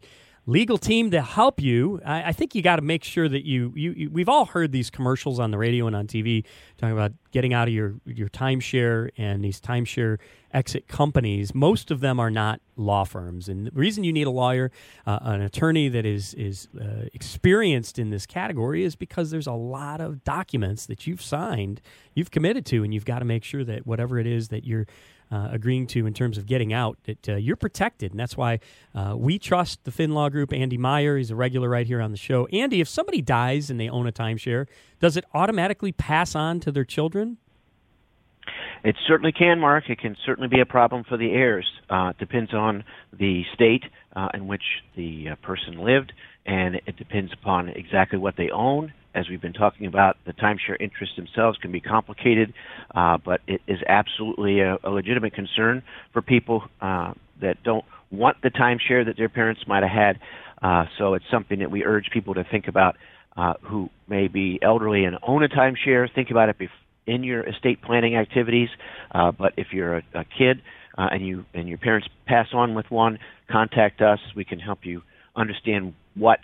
legal 0.50 0.78
team 0.78 1.12
to 1.12 1.22
help 1.22 1.62
you. 1.62 2.02
I, 2.04 2.30
I 2.30 2.32
think 2.34 2.56
you 2.56 2.62
got 2.62 2.78
to 2.78 2.82
make 2.82 3.04
sure 3.04 3.30
that 3.30 3.46
you, 3.46 3.72
you, 3.76 3.92
you. 3.92 4.10
We've 4.10 4.28
all 4.28 4.46
heard 4.46 4.72
these 4.72 4.90
commercials 4.90 5.40
on 5.40 5.52
the 5.52 5.58
radio 5.58 5.88
and 5.88 5.96
on 5.96 6.08
TV 6.08 6.44
talking 6.78 6.94
about 6.94 7.14
getting 7.32 7.54
out 7.54 7.68
of 7.68 7.74
your 7.74 7.96
your 8.06 8.28
timeshare 8.30 9.12
and 9.18 9.44
these 9.44 9.62
timeshare 9.62 10.18
exit 10.52 10.88
companies. 10.88 11.54
Most 11.54 11.92
of 11.92 12.00
them 12.00 12.20
are 12.20 12.32
not 12.32 12.60
law 12.76 13.04
firms, 13.04 13.48
and 13.48 13.68
the 13.68 13.72
reason 13.72 14.04
you 14.04 14.12
need 14.12 14.26
a 14.26 14.32
lawyer, 14.32 14.72
uh, 15.06 15.20
an 15.22 15.42
attorney 15.42 15.88
that 15.90 16.06
is 16.06 16.34
is 16.34 16.68
uh, 16.80 17.06
experienced 17.14 18.00
in 18.00 18.10
this 18.10 18.26
category, 18.26 18.84
is 18.84 18.96
because 18.96 19.30
there's 19.30 19.48
a 19.48 19.54
lot 19.54 20.02
of 20.02 20.24
documents 20.24 20.88
that 20.88 21.06
you've 21.06 21.22
signed, 21.22 21.82
you've 22.16 22.32
committed 22.32 22.66
to, 22.66 22.84
and 22.84 22.94
you've 22.94 23.06
got 23.06 23.20
to 23.20 23.26
make 23.26 23.44
sure 23.44 23.64
that 23.64 23.86
whatever 23.86 24.18
it 24.18 24.26
is 24.26 24.48
that 24.48 24.66
you're 24.66 24.88
uh, 25.32 25.50
agreeing 25.52 25.88
to 25.88 26.06
in 26.06 26.14
terms 26.14 26.38
of 26.38 26.46
getting 26.46 26.74
out, 26.74 26.98
that 27.04 27.30
uh, 27.30 27.36
you're 27.36 27.56
protected. 27.56 28.12
And 28.12 28.20
that's 28.20 28.38
why 28.38 28.60
uh, 28.96 29.16
we 29.18 29.38
trust 29.40 29.84
the 29.84 29.92
Finn 29.92 30.14
Law 30.14 30.30
Group. 30.30 30.54
Andy 30.54 30.78
Meyer, 30.78 31.18
he's 31.18 31.32
a 31.32 31.36
regular 31.36 31.70
right 31.70 31.88
here 31.88 32.02
on 32.02 32.12
the 32.12 32.18
show. 32.18 32.48
Andy, 32.48 32.82
if 32.82 32.88
somebody 32.88 33.22
dies 33.22 33.70
and 33.70 33.80
they 33.80 33.90
own 33.90 34.08
a 34.08 34.12
timeshare, 34.12 34.68
does 35.00 35.18
it 35.18 35.26
automatically 35.34 35.92
pass 35.92 36.36
on 36.36 36.60
to 36.62 36.72
their 36.72 36.86
children? 36.86 37.38
It 38.84 38.96
certainly 39.08 39.32
can, 39.32 39.60
Mark. 39.60 39.90
It 39.90 40.00
can 40.00 40.16
certainly 40.26 40.48
be 40.48 40.62
a 40.62 40.66
problem 40.66 41.04
for 41.04 41.18
the 41.18 41.32
heirs. 41.32 41.70
Uh, 41.90 42.12
it 42.12 42.18
depends 42.18 42.54
on 42.54 42.84
the 43.18 43.44
state 43.54 43.84
uh, 44.16 44.30
in 44.34 44.48
which 44.48 44.64
the 44.96 45.30
uh, 45.30 45.36
person 45.46 45.80
lived, 45.84 46.14
and 46.46 46.76
it 46.76 46.96
depends 46.96 47.34
upon 47.34 47.70
exactly 47.70 48.18
what 48.18 48.36
they 48.38 48.50
own. 48.50 48.94
As 49.16 49.28
we've 49.28 49.42
been 49.42 49.54
talking 49.54 49.88
about, 49.88 50.18
the 50.26 50.34
timeshare 50.34 50.80
interests 50.80 51.16
themselves 51.16 51.58
can 51.58 51.72
be 51.72 51.82
complicated, 51.82 52.54
uh, 52.94 53.18
but 53.24 53.42
it 53.48 53.62
is 53.68 53.80
absolutely 53.88 54.60
a, 54.62 54.78
a 54.84 54.90
legitimate 54.90 55.34
concern 55.34 55.84
for 56.14 56.22
people 56.22 56.64
uh, 56.82 57.14
that 57.42 57.62
don't 57.64 57.86
want 58.12 58.38
the 58.44 58.50
timeshare 58.50 59.06
that 59.06 59.18
their 59.18 59.30
parents 59.30 59.62
might 59.68 59.84
have 59.84 59.92
had. 59.92 60.20
Uh, 60.62 60.86
so 60.98 61.14
it's 61.14 61.26
something 61.32 61.60
that 61.60 61.72
we 61.72 61.84
urge 61.84 62.10
people 62.14 62.34
to 62.36 62.44
think 62.44 62.68
about 62.68 62.96
uh, 63.36 63.54
who 63.64 63.90
may 64.08 64.28
be 64.28 64.60
elderly 64.62 65.06
and 65.06 65.18
own 65.26 65.44
a 65.44 65.48
timeshare. 65.48 66.08
Think 66.14 66.30
about 66.30 66.50
it 66.50 66.58
bef- 66.60 66.68
in 67.08 67.24
your 67.24 67.48
estate 67.48 67.82
planning 67.82 68.16
activities. 68.16 68.70
Uh, 69.12 69.32
but 69.32 69.54
if 69.58 69.68
you're 69.72 69.98
a, 69.98 70.04
a 70.14 70.26
kid 70.38 70.62
uh, 70.98 71.08
and 71.12 71.26
you 71.26 71.46
and 71.54 71.68
your 71.68 71.78
parents 71.78 72.08
pass 72.28 72.48
on 72.54 72.76
with 72.76 72.90
one, 72.90 73.18
contact 73.50 74.02
us. 74.02 74.20
We 74.36 74.46
can 74.46 74.60
help 74.60 74.80
you 74.84 75.02
understand 75.36 75.94
what 76.16 76.40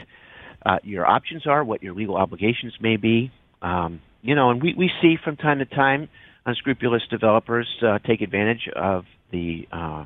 uh, 0.65 0.77
your 0.83 1.05
options 1.05 1.45
are, 1.47 1.63
what 1.63 1.83
your 1.83 1.93
legal 1.93 2.17
obligations 2.17 2.73
may 2.81 2.97
be. 2.97 3.31
Um, 3.61 4.01
you 4.21 4.35
know, 4.35 4.49
and 4.49 4.61
we, 4.61 4.73
we 4.75 4.89
see 5.01 5.15
from 5.23 5.37
time 5.37 5.59
to 5.59 5.65
time 5.65 6.09
unscrupulous 6.45 7.03
developers 7.09 7.67
uh, 7.85 7.99
take 7.99 8.21
advantage 8.21 8.67
of 8.75 9.05
the 9.31 9.67
uh, 9.71 10.05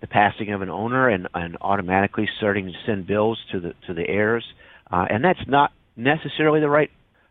the 0.00 0.06
passing 0.08 0.52
of 0.52 0.62
an 0.62 0.68
owner 0.68 1.08
and, 1.08 1.28
and 1.32 1.56
automatically 1.60 2.28
starting 2.38 2.66
to 2.66 2.72
send 2.86 3.06
bills 3.06 3.38
to 3.52 3.60
the 3.60 3.74
to 3.86 3.94
the 3.94 4.08
heirs, 4.08 4.44
uh, 4.90 5.04
and 5.08 5.24
that's 5.24 5.46
not 5.46 5.72
necessarily 5.96 6.60
the 6.60 6.68
right 6.68 6.90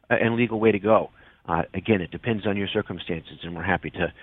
uh, 0.10 0.16
and 0.22 0.36
legal 0.36 0.60
way 0.60 0.72
to 0.72 0.80
go. 0.80 1.10
Uh, 1.48 1.64
again, 1.74 2.02
it 2.02 2.12
depends 2.12 2.46
on 2.46 2.56
your 2.56 2.68
circumstances, 2.68 3.40
and 3.44 3.56
we're 3.56 3.64
happy 3.64 3.90
to 3.90 4.14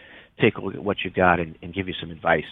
take 0.41 0.57
a 0.57 0.61
look 0.61 0.75
at 0.75 0.83
what 0.83 0.99
you've 1.05 1.15
got 1.15 1.41
and, 1.41 1.57
and 1.63 1.75
give 1.75 1.89
you 1.89 1.95
some 2.01 2.11
advice 2.11 2.45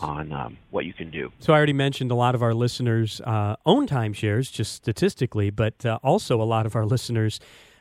on 0.00 0.32
um, 0.32 0.58
what 0.70 0.84
you 0.84 0.92
can 0.92 1.10
do. 1.10 1.32
So 1.38 1.52
I 1.52 1.56
already 1.56 1.72
mentioned 1.72 2.10
a 2.10 2.14
lot 2.14 2.34
of 2.34 2.42
our 2.42 2.54
listeners 2.54 3.20
uh, 3.22 3.56
own 3.66 3.86
timeshares, 3.86 4.52
just 4.52 4.74
statistically, 4.74 5.50
but 5.50 5.84
uh, 5.84 5.98
also 6.02 6.40
a 6.40 6.44
lot 6.44 6.66
of 6.66 6.76
our 6.76 6.86
listeners 6.86 7.40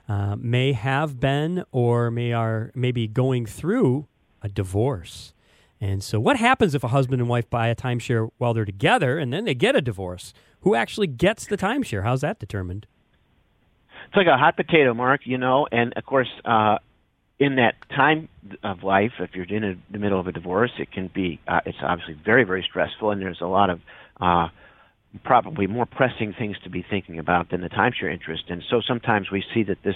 uh, 0.09 0.35
may 0.37 0.73
have 0.73 1.19
been 1.19 1.63
or 1.71 2.09
may 2.09 2.31
are 2.33 2.71
maybe 2.73 3.07
going 3.07 3.45
through 3.45 4.07
a 4.41 4.49
divorce. 4.49 5.33
And 5.79 6.03
so, 6.03 6.19
what 6.19 6.37
happens 6.37 6.73
if 6.73 6.83
a 6.83 6.87
husband 6.87 7.21
and 7.21 7.29
wife 7.29 7.49
buy 7.49 7.67
a 7.67 7.75
timeshare 7.75 8.29
while 8.37 8.53
they're 8.53 8.65
together 8.65 9.19
and 9.19 9.31
then 9.31 9.45
they 9.45 9.53
get 9.53 9.75
a 9.75 9.81
divorce? 9.81 10.33
Who 10.61 10.73
actually 10.73 11.07
gets 11.07 11.45
the 11.45 11.57
timeshare? 11.57 12.03
How's 12.03 12.21
that 12.21 12.39
determined? 12.39 12.87
It's 14.07 14.15
like 14.15 14.27
a 14.27 14.37
hot 14.37 14.55
potato, 14.55 14.93
Mark. 14.93 15.21
You 15.25 15.37
know, 15.37 15.67
and 15.71 15.93
of 15.95 16.05
course, 16.05 16.29
uh, 16.45 16.77
in 17.39 17.57
that 17.57 17.75
time 17.89 18.29
of 18.63 18.83
life, 18.83 19.11
if 19.19 19.31
you're 19.33 19.45
in 19.45 19.63
a, 19.63 19.75
the 19.91 19.99
middle 19.99 20.19
of 20.19 20.27
a 20.27 20.31
divorce, 20.31 20.71
it 20.79 20.91
can 20.91 21.09
be 21.13 21.39
uh, 21.47 21.59
it's 21.65 21.77
obviously 21.81 22.15
very 22.25 22.43
very 22.43 22.65
stressful, 22.67 23.11
and 23.11 23.21
there's 23.21 23.41
a 23.41 23.47
lot 23.47 23.69
of 23.69 23.79
uh, 24.19 24.47
probably 25.23 25.67
more 25.67 25.85
pressing 25.85 26.33
things 26.37 26.57
to 26.63 26.69
be 26.69 26.85
thinking 26.89 27.19
about 27.19 27.49
than 27.51 27.61
the 27.61 27.69
timeshare 27.69 28.11
interest. 28.11 28.43
And 28.49 28.63
so 28.69 28.81
sometimes 28.87 29.31
we 29.31 29.43
see 29.53 29.63
that 29.63 29.77
this 29.83 29.95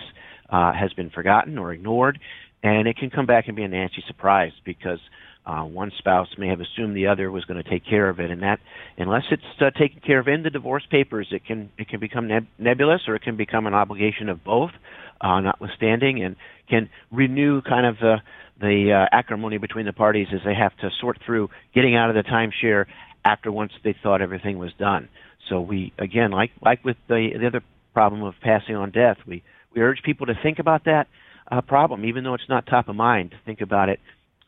uh, 0.49 0.73
has 0.73 0.93
been 0.93 1.09
forgotten 1.09 1.57
or 1.57 1.73
ignored, 1.73 2.19
and 2.63 2.87
it 2.87 2.97
can 2.97 3.09
come 3.09 3.25
back 3.25 3.47
and 3.47 3.55
be 3.55 3.63
a 3.63 3.67
nasty 3.67 4.03
surprise 4.07 4.51
because 4.63 4.99
uh, 5.45 5.63
one 5.63 5.91
spouse 5.97 6.27
may 6.37 6.47
have 6.47 6.59
assumed 6.61 6.95
the 6.95 7.07
other 7.07 7.31
was 7.31 7.45
going 7.45 7.61
to 7.61 7.67
take 7.67 7.83
care 7.85 8.07
of 8.07 8.19
it, 8.19 8.29
and 8.29 8.43
that 8.43 8.59
unless 8.97 9.23
it's 9.31 9.41
uh, 9.59 9.71
taken 9.71 9.99
care 10.05 10.19
of 10.19 10.27
in 10.27 10.43
the 10.43 10.51
divorce 10.51 10.85
papers, 10.91 11.27
it 11.31 11.43
can 11.43 11.71
it 11.79 11.89
can 11.89 11.99
become 11.99 12.27
neb- 12.27 12.47
nebulous 12.59 13.01
or 13.07 13.15
it 13.15 13.23
can 13.23 13.35
become 13.35 13.65
an 13.65 13.73
obligation 13.73 14.29
of 14.29 14.43
both, 14.43 14.71
uh, 15.21 15.39
notwithstanding, 15.39 16.23
and 16.23 16.35
can 16.69 16.89
renew 17.11 17.61
kind 17.61 17.85
of 17.85 17.97
the 17.97 18.17
the 18.59 18.91
uh, 18.93 19.15
acrimony 19.15 19.57
between 19.57 19.85
the 19.85 19.93
parties 19.93 20.27
as 20.33 20.41
they 20.45 20.53
have 20.53 20.75
to 20.77 20.89
sort 20.99 21.17
through 21.25 21.49
getting 21.73 21.95
out 21.95 22.09
of 22.09 22.15
the 22.15 22.29
timeshare 22.29 22.85
after 23.25 23.51
once 23.51 23.71
they 23.83 23.95
thought 24.03 24.21
everything 24.21 24.59
was 24.59 24.71
done. 24.77 25.09
So 25.49 25.61
we 25.61 25.93
again, 25.97 26.31
like 26.31 26.51
like 26.63 26.83
with 26.83 26.97
the 27.07 27.29
the 27.39 27.47
other 27.47 27.61
problem 27.93 28.23
of 28.23 28.35
passing 28.41 28.75
on 28.75 28.91
death, 28.91 29.17
we 29.27 29.43
we 29.75 29.81
urge 29.81 30.01
people 30.03 30.27
to 30.27 30.33
think 30.41 30.59
about 30.59 30.85
that 30.85 31.07
uh, 31.51 31.61
problem, 31.61 32.05
even 32.05 32.23
though 32.23 32.33
it's 32.33 32.49
not 32.49 32.65
top 32.65 32.87
of 32.87 32.95
mind. 32.95 33.31
To 33.31 33.37
think 33.45 33.61
about 33.61 33.89
it 33.89 33.99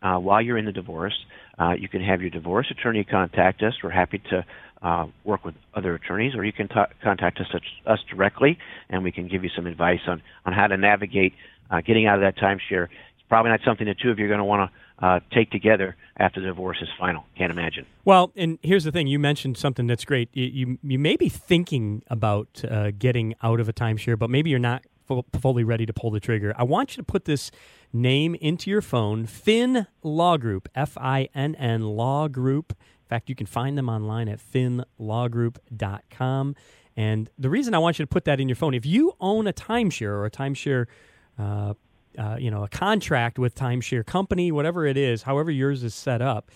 uh, 0.03 0.17
while 0.17 0.41
you're 0.41 0.57
in 0.57 0.65
the 0.65 0.71
divorce. 0.71 1.25
Uh, 1.57 1.71
you 1.71 1.87
can 1.87 2.03
have 2.03 2.21
your 2.21 2.29
divorce 2.29 2.67
attorney 2.69 3.03
contact 3.03 3.63
us. 3.63 3.73
We're 3.81 3.89
happy 3.91 4.21
to 4.29 4.45
uh, 4.81 5.07
work 5.23 5.45
with 5.45 5.55
other 5.73 5.95
attorneys, 5.95 6.35
or 6.35 6.43
you 6.43 6.51
can 6.51 6.67
t- 6.67 6.75
contact 7.01 7.39
us, 7.39 7.47
us 7.85 7.99
directly, 8.09 8.57
and 8.89 9.03
we 9.03 9.11
can 9.11 9.27
give 9.27 9.43
you 9.43 9.49
some 9.55 9.65
advice 9.65 10.01
on, 10.07 10.21
on 10.45 10.53
how 10.53 10.67
to 10.67 10.77
navigate 10.77 11.33
uh, 11.71 11.81
getting 11.81 12.05
out 12.05 12.15
of 12.15 12.21
that 12.21 12.37
timeshare. 12.37 12.85
It's 12.85 13.27
probably 13.29 13.51
not 13.51 13.61
something 13.65 13.87
the 13.87 13.95
two 13.95 14.11
of 14.11 14.19
you 14.19 14.25
are 14.25 14.27
going 14.27 14.39
to 14.39 14.43
want 14.43 14.69
to 14.69 15.05
uh, 15.05 15.19
take 15.33 15.51
together 15.51 15.95
after 16.17 16.39
the 16.39 16.47
divorce 16.47 16.77
is 16.81 16.87
final. 16.99 17.23
Can't 17.37 17.51
imagine. 17.51 17.85
Well, 18.05 18.31
and 18.35 18.59
here's 18.61 18.83
the 18.83 18.91
thing: 18.91 19.07
you 19.07 19.19
mentioned 19.19 19.57
something 19.57 19.87
that's 19.87 20.05
great. 20.05 20.29
You 20.33 20.45
you, 20.45 20.79
you 20.83 20.99
may 20.99 21.15
be 21.15 21.29
thinking 21.29 22.03
about 22.07 22.63
uh, 22.69 22.91
getting 22.91 23.35
out 23.41 23.59
of 23.59 23.67
a 23.67 23.73
timeshare, 23.73 24.17
but 24.17 24.29
maybe 24.29 24.49
you're 24.49 24.59
not 24.59 24.83
fully 25.39 25.63
ready 25.63 25.85
to 25.85 25.93
pull 25.93 26.11
the 26.11 26.19
trigger. 26.19 26.53
I 26.57 26.63
want 26.63 26.91
you 26.91 26.97
to 27.03 27.05
put 27.05 27.23
this 27.25 27.51
name 27.91 28.35
into 28.35 28.69
your 28.69 28.81
phone 28.81 29.25
Finn 29.25 29.87
Law 30.01 30.37
Group, 30.37 30.69
F 30.75 30.97
I 30.97 31.29
N 31.33 31.55
N 31.55 31.81
Law 31.81 32.27
Group. 32.27 32.75
In 32.79 33.07
fact, 33.07 33.29
you 33.29 33.35
can 33.35 33.47
find 33.47 33.77
them 33.77 33.89
online 33.89 34.27
at 34.27 34.39
finnlawgroup.com. 34.39 36.55
And 36.95 37.29
the 37.37 37.49
reason 37.49 37.73
I 37.73 37.79
want 37.79 37.99
you 37.99 38.03
to 38.03 38.09
put 38.09 38.25
that 38.25 38.39
in 38.39 38.47
your 38.47 38.55
phone, 38.55 38.73
if 38.73 38.85
you 38.85 39.13
own 39.19 39.47
a 39.47 39.53
timeshare 39.53 40.09
or 40.09 40.25
a 40.25 40.31
timeshare, 40.31 40.85
uh, 41.37 41.73
uh, 42.17 42.37
you 42.39 42.51
know, 42.51 42.63
a 42.63 42.67
contract 42.67 43.39
with 43.39 43.55
timeshare 43.55 44.05
company, 44.05 44.51
whatever 44.51 44.85
it 44.85 44.97
is, 44.97 45.23
however 45.23 45.49
yours 45.49 45.83
is 45.83 45.95
set 45.95 46.21
up, 46.21 46.51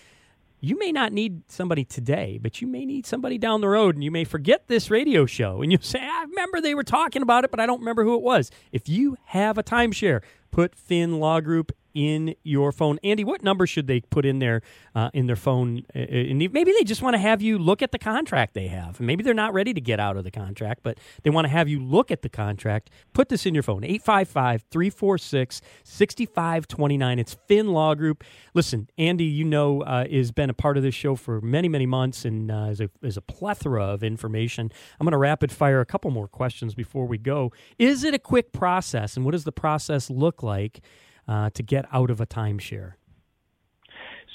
you 0.60 0.78
may 0.78 0.92
not 0.92 1.12
need 1.12 1.42
somebody 1.50 1.84
today, 1.84 2.38
but 2.40 2.60
you 2.60 2.66
may 2.66 2.84
need 2.84 3.06
somebody 3.06 3.38
down 3.38 3.60
the 3.60 3.68
road, 3.68 3.94
and 3.94 4.02
you 4.02 4.10
may 4.10 4.24
forget 4.24 4.66
this 4.68 4.90
radio 4.90 5.26
show, 5.26 5.62
and 5.62 5.70
you 5.70 5.78
say, 5.82 6.00
"I 6.00 6.24
remember 6.28 6.60
they 6.60 6.74
were 6.74 6.84
talking 6.84 7.22
about 7.22 7.44
it, 7.44 7.50
but 7.50 7.60
I 7.60 7.66
don't 7.66 7.80
remember 7.80 8.04
who 8.04 8.14
it 8.14 8.22
was." 8.22 8.50
If 8.72 8.88
you 8.88 9.16
have 9.26 9.58
a 9.58 9.62
timeshare, 9.62 10.22
put 10.50 10.74
Finn 10.74 11.20
Law 11.20 11.40
Group 11.40 11.72
in 11.98 12.36
your 12.44 12.70
phone. 12.70 12.96
Andy, 13.02 13.24
what 13.24 13.42
number 13.42 13.66
should 13.66 13.88
they 13.88 14.00
put 14.02 14.24
in 14.24 14.38
there 14.38 14.62
uh, 14.94 15.10
in 15.12 15.26
their 15.26 15.34
phone? 15.34 15.82
Uh, 15.96 15.98
uh, 15.98 16.02
and 16.02 16.38
maybe 16.38 16.72
they 16.72 16.84
just 16.84 17.02
want 17.02 17.14
to 17.14 17.18
have 17.18 17.42
you 17.42 17.58
look 17.58 17.82
at 17.82 17.90
the 17.90 17.98
contract 17.98 18.54
they 18.54 18.68
have. 18.68 19.00
Maybe 19.00 19.24
they're 19.24 19.34
not 19.34 19.52
ready 19.52 19.74
to 19.74 19.80
get 19.80 19.98
out 19.98 20.16
of 20.16 20.22
the 20.22 20.30
contract, 20.30 20.84
but 20.84 20.96
they 21.24 21.30
want 21.30 21.46
to 21.46 21.48
have 21.48 21.68
you 21.68 21.80
look 21.80 22.12
at 22.12 22.22
the 22.22 22.28
contract. 22.28 22.90
Put 23.14 23.30
this 23.30 23.46
in 23.46 23.52
your 23.52 23.64
phone 23.64 23.82
855 23.82 24.62
346 24.70 25.60
6529. 25.82 27.18
It's 27.18 27.36
Finn 27.48 27.66
Law 27.72 27.96
Group. 27.96 28.22
Listen, 28.54 28.88
Andy, 28.96 29.24
you 29.24 29.44
know, 29.44 29.82
uh, 29.82 30.06
has 30.08 30.30
been 30.30 30.50
a 30.50 30.54
part 30.54 30.76
of 30.76 30.84
this 30.84 30.94
show 30.94 31.16
for 31.16 31.40
many, 31.40 31.68
many 31.68 31.86
months 31.86 32.24
and 32.24 32.48
uh, 32.48 32.68
is, 32.70 32.80
a, 32.80 32.88
is 33.02 33.16
a 33.16 33.22
plethora 33.22 33.82
of 33.82 34.04
information. 34.04 34.70
I'm 35.00 35.04
going 35.04 35.12
to 35.12 35.18
rapid 35.18 35.50
fire 35.50 35.80
a 35.80 35.86
couple 35.86 36.12
more 36.12 36.28
questions 36.28 36.76
before 36.76 37.06
we 37.06 37.18
go. 37.18 37.50
Is 37.76 38.04
it 38.04 38.14
a 38.14 38.20
quick 38.20 38.52
process, 38.52 39.16
and 39.16 39.24
what 39.24 39.32
does 39.32 39.42
the 39.42 39.50
process 39.50 40.08
look 40.08 40.44
like? 40.44 40.80
Uh, 41.28 41.50
to 41.50 41.62
get 41.62 41.84
out 41.92 42.10
of 42.10 42.20
a 42.20 42.26
timeshare? 42.26 42.94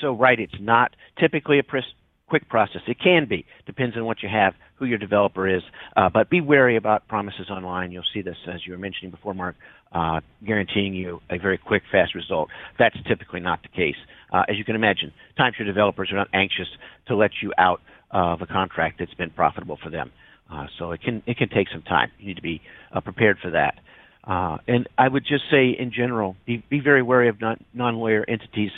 So, 0.01 0.13
right, 0.13 0.39
it's 0.39 0.59
not 0.59 0.95
typically 1.19 1.59
a 1.59 1.63
pres- 1.63 1.93
quick 2.27 2.49
process. 2.49 2.81
It 2.87 2.97
can 2.99 3.27
be, 3.27 3.45
depends 3.65 3.95
on 3.95 4.05
what 4.05 4.23
you 4.23 4.29
have, 4.29 4.53
who 4.75 4.85
your 4.85 4.97
developer 4.97 5.47
is. 5.47 5.61
Uh, 5.95 6.09
but 6.09 6.29
be 6.29 6.41
wary 6.41 6.77
about 6.77 7.07
promises 7.07 7.49
online. 7.49 7.91
You'll 7.91 8.03
see 8.13 8.21
this, 8.21 8.37
as 8.51 8.65
you 8.65 8.73
were 8.73 8.79
mentioning 8.79 9.11
before, 9.11 9.33
Mark, 9.33 9.55
uh, 9.91 10.19
guaranteeing 10.45 10.93
you 10.93 11.21
a 11.29 11.37
very 11.37 11.57
quick, 11.57 11.83
fast 11.91 12.15
result. 12.15 12.49
That's 12.79 12.95
typically 13.07 13.39
not 13.39 13.61
the 13.61 13.69
case. 13.69 13.95
Uh, 14.31 14.43
as 14.49 14.57
you 14.57 14.65
can 14.65 14.75
imagine, 14.75 15.13
timeshare 15.39 15.65
developers 15.65 16.11
are 16.11 16.15
not 16.15 16.27
anxious 16.33 16.67
to 17.07 17.15
let 17.15 17.31
you 17.41 17.53
out 17.57 17.81
of 18.11 18.41
a 18.41 18.47
contract 18.47 18.99
that's 18.99 19.13
been 19.13 19.29
profitable 19.29 19.77
for 19.81 19.89
them. 19.89 20.11
Uh, 20.51 20.67
so 20.77 20.91
it 20.91 21.01
can 21.01 21.23
it 21.25 21.37
can 21.37 21.49
take 21.49 21.67
some 21.71 21.81
time. 21.83 22.11
You 22.19 22.27
need 22.27 22.35
to 22.35 22.41
be 22.41 22.61
uh, 22.91 23.01
prepared 23.01 23.37
for 23.41 23.51
that. 23.51 23.75
Uh, 24.23 24.57
and 24.67 24.87
I 24.97 25.07
would 25.07 25.23
just 25.25 25.43
say, 25.51 25.75
in 25.77 25.91
general, 25.91 26.35
be, 26.45 26.63
be 26.69 26.79
very 26.79 27.03
wary 27.03 27.29
of 27.29 27.41
non, 27.41 27.63
non-lawyer 27.73 28.23
entities 28.27 28.71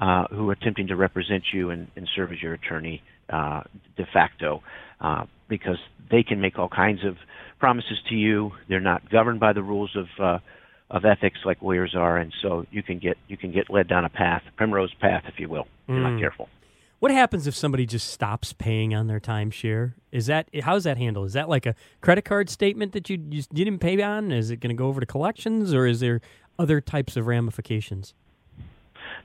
uh, 0.00 0.24
who 0.30 0.48
are 0.50 0.52
attempting 0.52 0.88
to 0.88 0.96
represent 0.96 1.44
you 1.52 1.70
and, 1.70 1.88
and 1.96 2.08
serve 2.14 2.32
as 2.32 2.42
your 2.42 2.54
attorney 2.54 3.02
uh, 3.30 3.62
de 3.96 4.06
facto, 4.12 4.62
uh, 5.00 5.24
because 5.48 5.78
they 6.10 6.22
can 6.22 6.40
make 6.40 6.58
all 6.58 6.68
kinds 6.68 7.04
of 7.04 7.16
promises 7.58 7.98
to 8.08 8.14
you. 8.14 8.50
They're 8.68 8.80
not 8.80 9.08
governed 9.10 9.40
by 9.40 9.52
the 9.52 9.62
rules 9.62 9.96
of 9.96 10.06
uh, 10.22 10.38
of 10.90 11.04
ethics 11.04 11.38
like 11.44 11.62
lawyers 11.62 11.94
are, 11.96 12.16
and 12.16 12.32
so 12.42 12.66
you 12.70 12.82
can 12.82 12.98
get 12.98 13.16
you 13.28 13.36
can 13.36 13.52
get 13.52 13.70
led 13.70 13.88
down 13.88 14.04
a 14.04 14.08
path, 14.08 14.42
primrose 14.56 14.92
path, 15.00 15.22
if 15.28 15.38
you 15.38 15.48
will, 15.48 15.66
if 15.86 15.90
you're 15.90 16.00
not 16.00 16.12
mm. 16.12 16.20
careful. 16.20 16.48
What 17.00 17.10
happens 17.10 17.46
if 17.46 17.54
somebody 17.56 17.86
just 17.86 18.10
stops 18.10 18.52
paying 18.52 18.94
on 18.94 19.06
their 19.06 19.20
timeshare? 19.20 19.94
Is 20.12 20.26
that 20.26 20.50
how's 20.62 20.84
that 20.84 20.98
handled? 20.98 21.28
Is 21.28 21.32
that 21.32 21.48
like 21.48 21.64
a 21.64 21.74
credit 22.02 22.26
card 22.26 22.50
statement 22.50 22.92
that 22.92 23.08
you 23.08 23.16
just 23.16 23.52
didn't 23.54 23.78
pay 23.78 24.00
on? 24.02 24.30
Is 24.30 24.50
it 24.50 24.58
going 24.60 24.68
to 24.68 24.78
go 24.78 24.86
over 24.86 25.00
to 25.00 25.06
collections, 25.06 25.72
or 25.72 25.86
is 25.86 26.00
there 26.00 26.20
other 26.58 26.82
types 26.82 27.16
of 27.16 27.26
ramifications? 27.26 28.12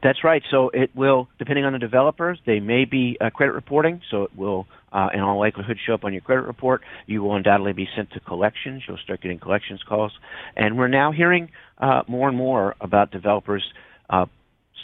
That's 0.01 0.23
right. 0.23 0.41
So 0.49 0.69
it 0.69 0.95
will, 0.95 1.27
depending 1.38 1.65
on 1.65 1.73
the 1.73 1.79
developers, 1.79 2.39
they 2.45 2.61
may 2.61 2.85
be 2.85 3.17
uh, 3.19 3.29
credit 3.29 3.51
reporting. 3.51 4.01
So 4.09 4.23
it 4.23 4.35
will, 4.38 4.67
uh, 4.93 5.09
in 5.13 5.19
all 5.19 5.38
likelihood, 5.38 5.77
show 5.85 5.95
up 5.95 6.05
on 6.05 6.13
your 6.13 6.21
credit 6.21 6.43
report. 6.43 6.81
You 7.07 7.23
will 7.23 7.35
undoubtedly 7.35 7.73
be 7.73 7.89
sent 7.93 8.11
to 8.11 8.21
collections. 8.21 8.83
You'll 8.88 8.97
start 8.97 9.21
getting 9.21 9.39
collections 9.39 9.83
calls. 9.83 10.13
And 10.55 10.77
we're 10.77 10.88
now 10.88 11.11
hearing 11.11 11.49
uh, 11.77 12.03
more 12.07 12.29
and 12.29 12.38
more 12.38 12.75
about 12.79 13.11
developers 13.11 13.63
uh, 14.09 14.27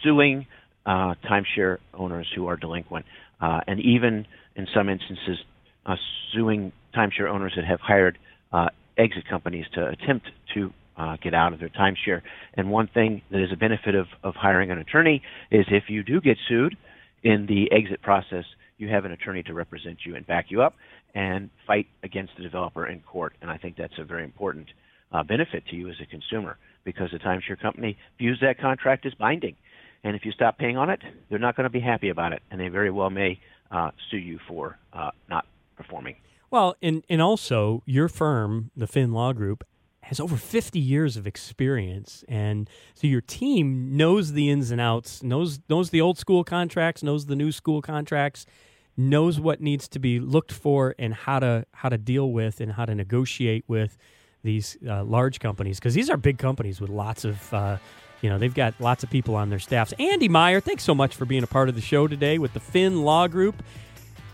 suing 0.04 0.48
uh, 0.86 1.16
timeshare 1.30 1.78
owners 1.94 2.28
who 2.36 2.48
are 2.48 2.58
delinquent, 2.58 3.06
uh, 3.40 3.62
and 3.68 3.80
even 3.80 4.26
in 4.56 4.68
some 4.74 4.90
instances, 4.90 5.38
uh, 5.86 5.96
suing 6.34 6.72
timeshare 6.96 7.30
owners 7.30 7.54
that 7.56 7.66
have 7.66 7.80
hired 7.80 8.18
uh, 8.52 8.68
exit 8.98 9.28
companies 9.28 9.66
to 9.74 9.88
attempt 9.88 10.28
to 10.54 10.74
uh, 10.98 11.18
get 11.24 11.34
out 11.34 11.54
of 11.54 11.60
their 11.60 11.70
timeshare. 11.70 12.22
And 12.54 12.70
one 12.70 12.88
thing 12.88 13.22
that 13.32 13.42
is 13.42 13.52
a 13.52 13.56
benefit 13.56 13.96
of, 13.96 14.08
of 14.24 14.36
hiring 14.36 14.72
an 14.72 14.78
attorney 14.78 15.22
is 15.50 15.66
if 15.70 15.86
you 15.88 16.04
do 16.04 16.22
get 16.22 16.38
sued 16.48 16.76
in 17.24 17.46
the 17.48 17.72
exit 17.72 18.02
process, 18.02 18.46
you 18.78 18.90
have 18.90 19.06
an 19.06 19.12
attorney 19.12 19.44
to 19.44 19.54
represent 19.54 20.00
you 20.06 20.16
and 20.16 20.26
back 20.26 20.46
you 20.50 20.62
up 20.62 20.76
and 21.14 21.50
fight 21.68 21.88
against 22.04 22.34
the 22.38 22.44
developer 22.44 22.86
in 22.88 23.00
court. 23.02 23.34
And 23.42 23.50
I 23.50 23.58
think 23.58 23.78
that's 23.78 23.98
a 24.00 24.04
very 24.04 24.24
important 24.24 24.68
uh, 25.12 25.24
benefit 25.24 25.66
to 25.70 25.76
you 25.76 25.90
as 25.90 25.96
a 26.02 26.06
consumer 26.06 26.58
because 26.84 27.10
the 27.12 27.20
timeshare 27.20 27.60
company 27.60 27.98
views 28.18 28.40
that 28.42 28.60
contract 28.60 29.06
as 29.06 29.14
binding 29.14 29.56
and 30.04 30.16
if 30.16 30.26
you 30.26 30.32
stop 30.32 30.58
paying 30.58 30.78
on 30.78 30.90
it, 30.90 31.00
they're 31.30 31.40
not 31.40 31.56
going 31.56 31.66
to 31.66 31.70
be 31.70 31.80
happy 31.80 32.10
about 32.10 32.34
it, 32.34 32.42
and 32.50 32.60
they 32.60 32.68
very 32.68 32.92
well 32.92 33.10
may 33.10 33.40
uh, 33.72 33.92
sue 34.10 34.18
you 34.18 34.40
for 34.48 34.78
uh, 34.94 35.12
not 35.30 35.46
performing. 35.76 36.16
Well, 36.50 36.76
and 36.82 37.04
and 37.10 37.22
also 37.22 37.84
your 37.86 38.08
firm, 38.08 38.72
the 38.76 38.88
Finn 38.88 39.12
Law 39.12 39.34
Group, 39.34 39.64
has 40.04 40.20
over 40.20 40.36
50 40.36 40.80
years 40.80 41.16
of 41.16 41.26
experience 41.26 42.26
and 42.28 42.70
so 42.94 43.08
your 43.08 43.22
team 43.22 43.96
knows 43.96 44.34
the 44.34 44.50
ins 44.50 44.70
and 44.70 44.82
outs 44.82 45.24
knows 45.24 45.62
knows 45.70 45.92
the 45.92 46.02
old 46.02 46.18
school 46.18 46.44
contracts 46.44 47.02
knows 47.02 47.28
the 47.28 47.36
new 47.36 47.52
school 47.52 47.82
contracts 47.82 48.46
knows 48.98 49.40
what 49.40 49.62
needs 49.62 49.88
to 49.88 50.00
be 50.00 50.20
looked 50.20 50.52
for 50.52 50.96
and 51.00 51.14
how 51.14 51.40
to 51.40 51.66
how 51.74 51.88
to 51.88 51.98
deal 51.98 52.32
with 52.32 52.60
and 52.60 52.74
how 52.74 52.84
to 52.84 52.94
negotiate 52.94 53.64
with 53.68 53.98
these 54.44 54.76
uh, 54.86 55.04
large 55.04 55.40
companies 55.40 55.80
because 55.80 55.94
these 55.94 56.10
are 56.10 56.18
big 56.18 56.38
companies 56.38 56.82
with 56.82 56.90
lots 56.90 57.24
of 57.24 57.54
uh, 57.54 57.78
you 58.22 58.30
know, 58.30 58.38
they've 58.38 58.54
got 58.54 58.74
lots 58.80 59.04
of 59.04 59.10
people 59.10 59.36
on 59.36 59.50
their 59.50 59.60
staffs. 59.60 59.94
Andy 60.00 60.30
Meyer, 60.30 60.60
thanks 60.62 60.84
so 60.84 60.94
much 60.96 61.16
for 61.16 61.26
being 61.26 61.44
a 61.44 61.48
part 61.48 61.70
of 61.70 61.76
the 61.76 61.82
show 61.82 62.08
today 62.08 62.38
with 62.38 62.54
the 62.54 62.60
Finn 62.60 63.04
Law 63.04 63.28
Group. 63.28 63.62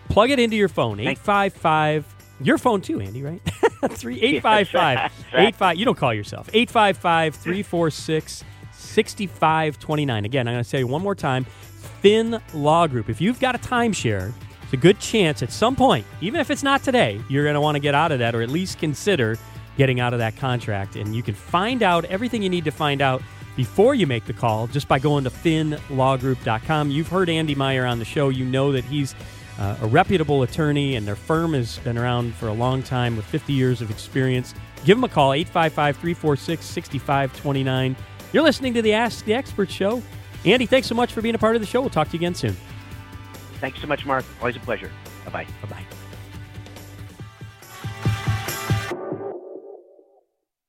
Plug 0.09 0.29
it 0.29 0.39
into 0.39 0.55
your 0.55 0.69
phone, 0.69 0.99
855. 0.99 2.15
Your 2.41 2.57
phone 2.57 2.81
too, 2.81 2.99
Andy, 2.99 3.23
right? 3.23 3.41
3 3.89 4.21
855 4.21 5.11
85 5.33 5.77
You 5.77 5.85
don't 5.85 5.97
call 5.97 6.13
yourself. 6.13 6.49
855 6.53 7.35
346 7.35 8.43
6529. 8.73 10.25
Again, 10.25 10.47
I'm 10.47 10.53
going 10.53 10.63
to 10.63 10.69
say 10.69 10.83
one 10.83 11.01
more 11.01 11.15
time 11.15 11.45
Finn 11.45 12.39
Law 12.53 12.87
Group. 12.87 13.09
If 13.09 13.21
you've 13.21 13.39
got 13.39 13.55
a 13.55 13.57
timeshare, 13.57 14.33
it's 14.63 14.73
a 14.73 14.77
good 14.77 14.99
chance 14.99 15.41
at 15.41 15.51
some 15.51 15.75
point, 15.75 16.05
even 16.21 16.39
if 16.39 16.51
it's 16.51 16.63
not 16.63 16.83
today, 16.83 17.21
you're 17.29 17.43
going 17.43 17.55
to 17.55 17.61
want 17.61 17.75
to 17.75 17.79
get 17.79 17.95
out 17.95 18.11
of 18.11 18.19
that 18.19 18.35
or 18.35 18.41
at 18.41 18.49
least 18.49 18.79
consider 18.79 19.37
getting 19.77 19.99
out 19.99 20.13
of 20.13 20.19
that 20.19 20.35
contract. 20.35 20.95
And 20.95 21.15
you 21.15 21.23
can 21.23 21.33
find 21.35 21.81
out 21.83 22.05
everything 22.05 22.43
you 22.43 22.49
need 22.49 22.65
to 22.65 22.71
find 22.71 23.01
out 23.01 23.21
before 23.57 23.93
you 23.93 24.07
make 24.07 24.23
the 24.23 24.33
call 24.33 24.67
just 24.67 24.87
by 24.87 24.99
going 24.99 25.25
to 25.25 25.29
finnlawgroup.com. 25.29 26.91
You've 26.91 27.09
heard 27.09 27.27
Andy 27.27 27.55
Meyer 27.55 27.85
on 27.85 27.99
the 27.99 28.05
show. 28.05 28.29
You 28.29 28.45
know 28.45 28.71
that 28.71 28.85
he's 28.85 29.13
uh, 29.59 29.75
a 29.81 29.87
reputable 29.87 30.43
attorney, 30.43 30.95
and 30.95 31.05
their 31.05 31.15
firm 31.15 31.53
has 31.53 31.79
been 31.79 31.97
around 31.97 32.33
for 32.35 32.47
a 32.47 32.53
long 32.53 32.83
time 32.83 33.17
with 33.17 33.25
50 33.25 33.51
years 33.51 33.81
of 33.81 33.91
experience. 33.91 34.53
Give 34.85 34.95
them 34.95 35.03
a 35.03 35.09
call, 35.09 35.33
855 35.33 35.97
346 35.97 36.63
6529. 36.63 37.95
You're 38.31 38.43
listening 38.43 38.73
to 38.75 38.81
the 38.81 38.93
Ask 38.93 39.25
the 39.25 39.33
Expert 39.33 39.69
show. 39.69 40.01
Andy, 40.45 40.67
thanks 40.67 40.87
so 40.87 40.95
much 40.95 41.11
for 41.11 41.21
being 41.21 41.35
a 41.35 41.39
part 41.39 41.55
of 41.55 41.61
the 41.61 41.67
show. 41.67 41.81
We'll 41.81 41.89
talk 41.89 42.07
to 42.09 42.13
you 42.13 42.19
again 42.19 42.35
soon. 42.35 42.55
Thanks 43.59 43.81
so 43.81 43.87
much, 43.87 44.05
Mark. 44.05 44.23
Always 44.39 44.55
a 44.55 44.59
pleasure. 44.59 44.91
Bye 45.25 45.31
bye. 45.31 45.47
Bye 45.63 45.69
bye. 45.69 45.96